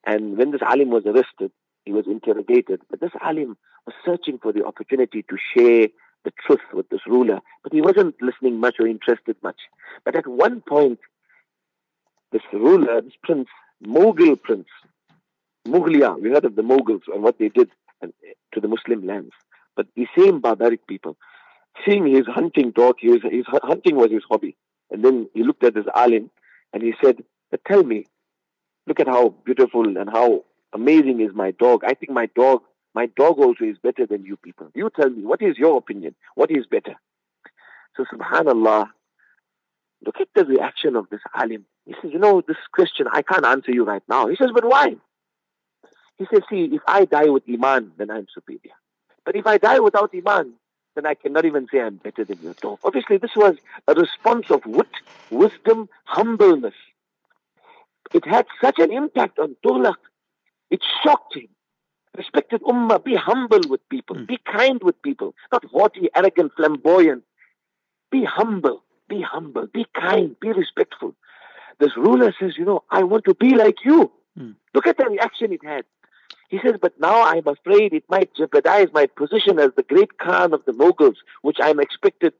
And 0.05 0.37
when 0.37 0.51
this 0.51 0.63
alim 0.67 0.91
was 0.91 1.05
arrested, 1.07 1.53
he 1.85 1.93
was 1.93 2.07
interrogated. 2.07 2.81
But 2.91 3.01
this 3.01 3.13
alim 3.23 3.57
was 3.87 3.95
searching 4.05 4.39
for 4.39 4.53
the 4.53 4.65
opportunity 4.65 5.23
to 5.23 5.37
share 5.55 5.89
the 6.25 6.33
truth 6.47 6.61
with 6.73 6.89
this 6.89 7.01
ruler, 7.07 7.41
but 7.63 7.73
he 7.73 7.81
wasn't 7.81 8.15
listening 8.21 8.59
much 8.61 8.77
or 8.81 8.87
interested 8.87 9.37
much. 9.43 9.61
But 10.05 10.17
at 10.17 10.27
one 10.27 10.61
point, 10.61 10.99
this 12.33 12.43
ruler, 12.53 13.01
this 13.01 13.15
prince, 13.23 13.49
Mughal 13.85 14.41
prince, 14.43 14.67
Mughliya, 15.69 16.21
we 16.21 16.31
heard 16.31 16.45
of 16.45 16.57
the 16.57 16.63
Mughals 16.63 17.03
and 17.13 17.23
what 17.23 17.39
they 17.39 17.49
did 17.49 17.71
eh, 18.03 18.09
to 18.53 18.61
the 18.61 18.69
Muslim 18.69 19.07
lands. 19.07 19.33
But 19.77 19.87
the 19.95 20.07
same 20.17 20.41
barbaric 20.41 20.87
people, 20.87 21.17
seeing 21.87 22.07
his 22.07 22.27
hunting 22.27 22.73
dog, 22.73 22.97
his, 23.01 23.23
his 23.31 23.45
hunting 23.47 23.97
was 23.97 24.11
his 24.11 24.25
hobby. 24.29 24.57
And 24.91 25.05
then 25.05 25.29
he 25.35 25.43
looked 25.43 25.65
at 25.65 25.75
this 25.75 25.87
alim 25.95 26.31
and 26.73 26.83
he 26.83 26.95
said, 27.03 27.23
but 27.51 27.65
tell 27.67 27.83
me, 27.83 28.07
look 28.87 29.01
at 29.01 29.07
how 29.07 29.31
beautiful 29.45 29.97
and 29.99 30.11
how 30.11 30.45
amazing 30.73 31.21
is 31.21 31.31
my 31.35 31.53
dog. 31.53 31.83
I 31.85 31.95
think 31.95 32.11
my 32.11 32.27
dog, 32.35 32.63
my 32.95 33.07
dog 33.07 33.39
also 33.39 33.65
is 33.65 33.79
better 33.79 34.07
than 34.07 34.25
you 34.25 34.37
people. 34.37 34.69
You 34.75 34.91
tell 34.95 35.11
me, 35.11 35.25
what 35.25 35.43
is 35.43 35.57
your 35.57 35.79
opinion? 35.79 36.15
What 36.35 36.51
is 36.51 36.67
better? 36.67 36.95
So 37.97 38.05
subhanallah, 38.13 38.89
look 40.05 40.21
at 40.21 40.29
the 40.35 40.45
reaction 40.45 40.97
of 40.97 41.09
this 41.11 41.21
alim. 41.35 41.65
He 41.87 41.95
says, 42.03 42.11
you 42.13 42.19
know, 42.19 42.43
this 42.47 42.57
question, 42.73 43.07
I 43.13 43.23
can't 43.23 43.47
answer 43.47 43.73
you 43.73 43.85
right 43.85 44.03
now. 44.09 44.29
He 44.29 44.37
says, 44.37 44.51
but 44.53 44.65
why? 44.65 44.97
He 46.19 46.27
says, 46.33 46.43
see, 46.51 46.65
if 46.73 46.83
I 46.87 47.05
die 47.05 47.29
with 47.29 47.45
Iman, 47.49 47.93
then 47.97 48.11
I'm 48.11 48.27
superior. 48.33 48.75
But 49.25 49.37
if 49.37 49.47
I 49.47 49.59
die 49.59 49.79
without 49.79 50.11
Iman, 50.15 50.55
then 50.95 51.07
I 51.07 51.15
cannot 51.15 51.45
even 51.45 51.69
say 51.71 51.81
I'm 51.81 51.97
better 51.97 52.25
than 52.25 52.39
you. 52.43 52.55
dog. 52.61 52.81
Obviously, 52.83 53.19
this 53.19 53.37
was 53.37 53.57
a 53.87 53.95
response 53.95 54.51
of 54.51 54.67
wit, 54.67 54.89
wisdom, 55.31 55.89
humbleness. 56.05 56.75
It 58.13 58.27
had 58.27 58.47
such 58.61 58.79
an 58.79 58.93
impact 58.93 59.39
on 59.39 59.55
Tughlaq. 59.65 59.97
It 60.71 60.81
shocked 61.03 61.37
him. 61.37 61.49
Respected 62.17 62.63
Ummah, 62.63 63.05
be 63.05 63.15
humble 63.15 63.61
with 63.69 63.87
people, 63.91 64.17
mm. 64.17 64.27
be 64.27 64.39
kind 64.45 64.83
with 64.83 65.01
people, 65.03 65.37
not 65.53 65.65
haughty, 65.67 66.09
arrogant, 66.17 66.51
flamboyant. 66.57 67.23
Be 68.11 68.25
humble, 68.25 68.83
be 69.09 69.23
humble, 69.23 69.69
be 69.69 69.87
kind, 69.95 70.35
be 70.41 70.51
respectful. 70.51 71.15
This 71.79 71.97
ruler 71.97 72.35
says, 72.41 72.55
you 72.59 72.65
know, 72.65 72.83
I 72.91 73.05
want 73.05 73.25
to 73.27 73.35
be 73.35 73.55
like 73.55 73.85
you. 73.85 74.11
Mm. 74.37 74.57
Look 74.75 74.89
at 74.89 74.97
the 74.97 75.05
reaction 75.05 75.53
it 75.53 75.65
had. 75.65 75.85
He 76.49 76.59
says, 76.65 76.77
but 76.81 76.99
now 76.99 77.25
I'm 77.25 77.47
afraid 77.47 77.93
it 77.93 78.05
might 78.09 78.35
jeopardize 78.35 78.89
my 78.93 79.07
position 79.07 79.59
as 79.59 79.71
the 79.77 79.83
great 79.83 80.19
Khan 80.19 80.55
of 80.55 80.65
the 80.65 80.73
Mughals, 80.73 81.17
which 81.43 81.59
I'm 81.61 81.79
expected 81.79 82.33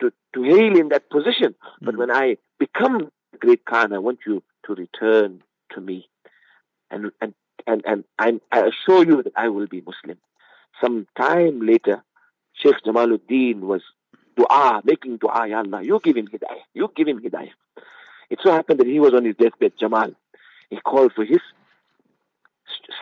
to, 0.00 0.12
to 0.34 0.42
hail 0.42 0.78
in 0.78 0.88
that 0.90 1.10
position. 1.10 1.54
But 1.82 1.94
hmm. 1.94 2.00
when 2.00 2.10
I 2.10 2.36
become 2.58 3.10
the 3.32 3.38
great 3.38 3.64
Khan, 3.64 3.92
I 3.92 3.98
want 3.98 4.20
you 4.24 4.42
to 4.66 4.74
return 4.74 5.42
to 5.72 5.80
me. 5.80 6.08
And, 6.90 7.10
and, 7.20 7.34
and, 7.66 7.82
and 7.84 8.04
I'm, 8.18 8.40
I 8.52 8.70
assure 8.70 9.04
you 9.04 9.22
that 9.24 9.32
I 9.36 9.48
will 9.48 9.66
be 9.66 9.80
Muslim. 9.80 10.18
Some 10.80 11.08
time 11.16 11.66
later, 11.66 12.04
Sheikh 12.52 12.76
Jamaluddin 12.86 13.60
was 13.60 13.82
dua, 14.36 14.82
making 14.84 15.16
dua, 15.16 15.48
Ya 15.48 15.58
Allah, 15.58 15.82
you 15.82 16.00
give 16.02 16.16
him 16.16 16.28
hidayah, 16.28 16.62
you 16.74 16.90
give 16.94 17.08
him 17.08 17.20
hidayah. 17.20 17.50
It 18.30 18.38
so 18.42 18.52
happened 18.52 18.80
that 18.80 18.86
he 18.86 19.00
was 19.00 19.14
on 19.14 19.24
his 19.24 19.36
deathbed, 19.36 19.72
Jamal. 19.78 20.12
He 20.70 20.76
called 20.80 21.12
for 21.14 21.24
his 21.24 21.40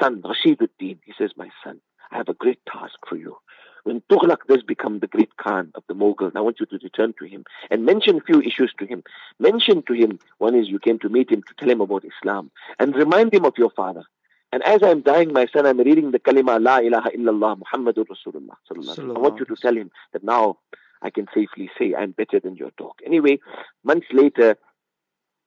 son, 0.01 0.23
Rashiduddin, 0.23 0.99
he 1.05 1.13
says, 1.19 1.31
my 1.37 1.49
son, 1.63 1.81
I 2.11 2.17
have 2.17 2.29
a 2.29 2.35
great 2.35 2.61
task 2.67 2.95
for 3.09 3.17
you. 3.17 3.37
When 3.85 4.01
Tughlaq 4.11 4.39
does 4.49 4.63
become 4.63 5.01
the 5.01 5.07
great 5.07 5.37
Khan 5.37 5.71
of 5.75 5.83
the 5.89 5.95
Mughal, 5.95 6.33
I 6.35 6.41
want 6.41 6.59
you 6.59 6.67
to 6.67 6.79
return 6.83 7.13
to 7.19 7.27
him 7.27 7.45
and 7.71 7.85
mention 7.85 8.17
a 8.17 8.21
few 8.23 8.41
issues 8.41 8.73
to 8.79 8.87
him. 8.87 9.03
Mention 9.39 9.83
to 9.83 9.93
him, 9.93 10.19
one 10.39 10.55
is 10.55 10.69
you 10.69 10.79
came 10.79 10.99
to 11.01 11.11
meet 11.11 11.31
him 11.31 11.43
to 11.43 11.55
tell 11.59 11.69
him 11.69 11.83
about 11.83 12.03
Islam 12.05 12.51
and 12.79 12.97
remind 12.97 13.35
him 13.35 13.45
of 13.45 13.55
your 13.59 13.71
father. 13.71 14.05
And 14.53 14.63
as 14.63 14.83
I'm 14.83 15.03
dying, 15.03 15.33
my 15.33 15.47
son, 15.53 15.67
I'm 15.67 15.79
reading 15.79 16.13
the 16.13 16.19
kalima 16.19 16.63
La 16.63 16.79
ilaha 16.79 17.11
illallah 17.11 17.61
Muhammadur 17.61 18.07
Rasulullah. 18.07 19.15
I 19.15 19.19
want 19.19 19.39
you 19.39 19.45
to 19.47 19.57
tell 19.57 19.77
him 19.77 19.91
that 20.13 20.25
now 20.25 20.59
I 21.03 21.11
can 21.11 21.27
safely 21.35 21.69
say 21.79 21.95
I'm 21.95 22.13
better 22.13 22.41
than 22.41 22.57
your 22.57 22.71
dog. 22.79 22.93
Anyway, 23.05 23.41
months 23.83 24.07
later, 24.13 24.57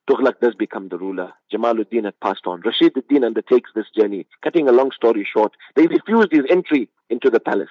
Tughlaq 0.09 0.39
does 0.41 0.55
become 0.55 0.87
the 0.89 0.97
ruler. 0.97 1.33
Jamaluddin 1.51 2.05
had 2.05 2.19
passed 2.21 2.47
on. 2.47 2.61
Rashid 2.61 2.97
ad-Din 2.97 3.23
undertakes 3.23 3.71
this 3.75 3.87
journey. 3.95 4.25
Cutting 4.41 4.69
a 4.69 4.71
long 4.71 4.91
story 4.91 5.27
short, 5.31 5.53
they 5.75 5.87
refused 5.87 6.31
his 6.31 6.45
entry 6.49 6.89
into 7.09 7.29
the 7.29 7.39
palace. 7.39 7.69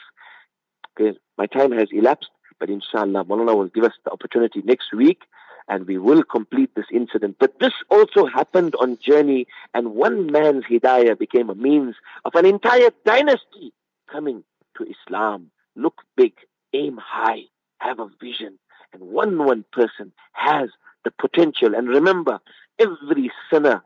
Okay, 0.99 1.18
my 1.38 1.46
time 1.46 1.72
has 1.72 1.88
elapsed, 1.92 2.31
but 2.59 2.70
inshallah, 2.70 3.25
Maulana 3.25 3.57
will 3.57 3.68
give 3.68 3.85
us 3.85 3.92
the 4.05 4.11
opportunity 4.11 4.62
next 4.64 4.92
week 4.94 5.22
and 5.68 5.87
we 5.87 5.99
will 5.99 6.22
complete 6.22 6.75
this 6.75 6.87
incident. 6.92 7.37
But 7.38 7.59
this 7.59 7.72
also 7.90 8.27
happened 8.27 8.75
on 8.81 8.99
journey 8.99 9.46
and 9.75 9.94
one 9.94 10.31
man's 10.31 10.64
hidayah 10.64 11.18
became 11.18 11.51
a 11.51 11.55
means 11.55 11.96
of 12.25 12.35
an 12.35 12.46
entire 12.46 12.90
dynasty 13.05 13.72
coming 14.11 14.44
to 14.77 14.85
Islam. 14.85 15.51
Look 15.75 16.03
big, 16.16 16.35
aim 16.72 16.99
high, 17.03 17.42
have 17.79 17.99
a 17.99 18.09
vision. 18.20 18.59
And 18.92 19.03
one 19.03 19.38
one 19.38 19.64
person 19.72 20.12
has 20.33 20.70
the 21.06 21.12
potential. 21.24 21.70
And 21.76 21.88
remember, 21.88 22.40
every 22.86 23.30
sinner 23.50 23.78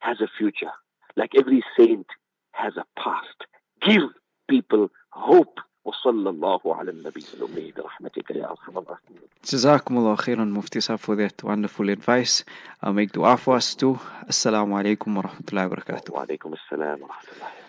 has 0.00 0.18
a 0.20 0.28
future, 0.38 0.74
like 1.16 1.32
every 1.40 1.62
saint 1.76 2.06
has 2.52 2.74
a 2.76 2.86
past. 3.02 3.38
Give 3.88 4.08
people 4.48 4.84
hope. 5.10 5.58
وصلى 5.86 6.30
الله 6.30 6.60
على 6.66 6.90
الله 9.90 10.16
خيرا 10.16 10.44
Mufti 10.44 10.80
Saab 10.80 10.98
for 10.98 11.14
that 11.14 11.44
wonderful 11.44 11.88
advice. 11.90 12.44
Uh, 12.82 12.92
make 12.92 13.12
dua 13.12 13.36
for 13.36 13.54
us 13.54 13.76
too. 13.76 13.94
Assalamu 14.28 14.74
alaikum 14.74 15.14
wa 15.14 15.22
rahmatullahi 15.22 15.70
wa 15.70 15.76
barakatuh. 15.76 16.10
Wa 16.10 16.24
alaikum 16.26 16.54
assalam 16.58 17.00
wa 17.02 17.08
rahmatullahi 17.08 17.65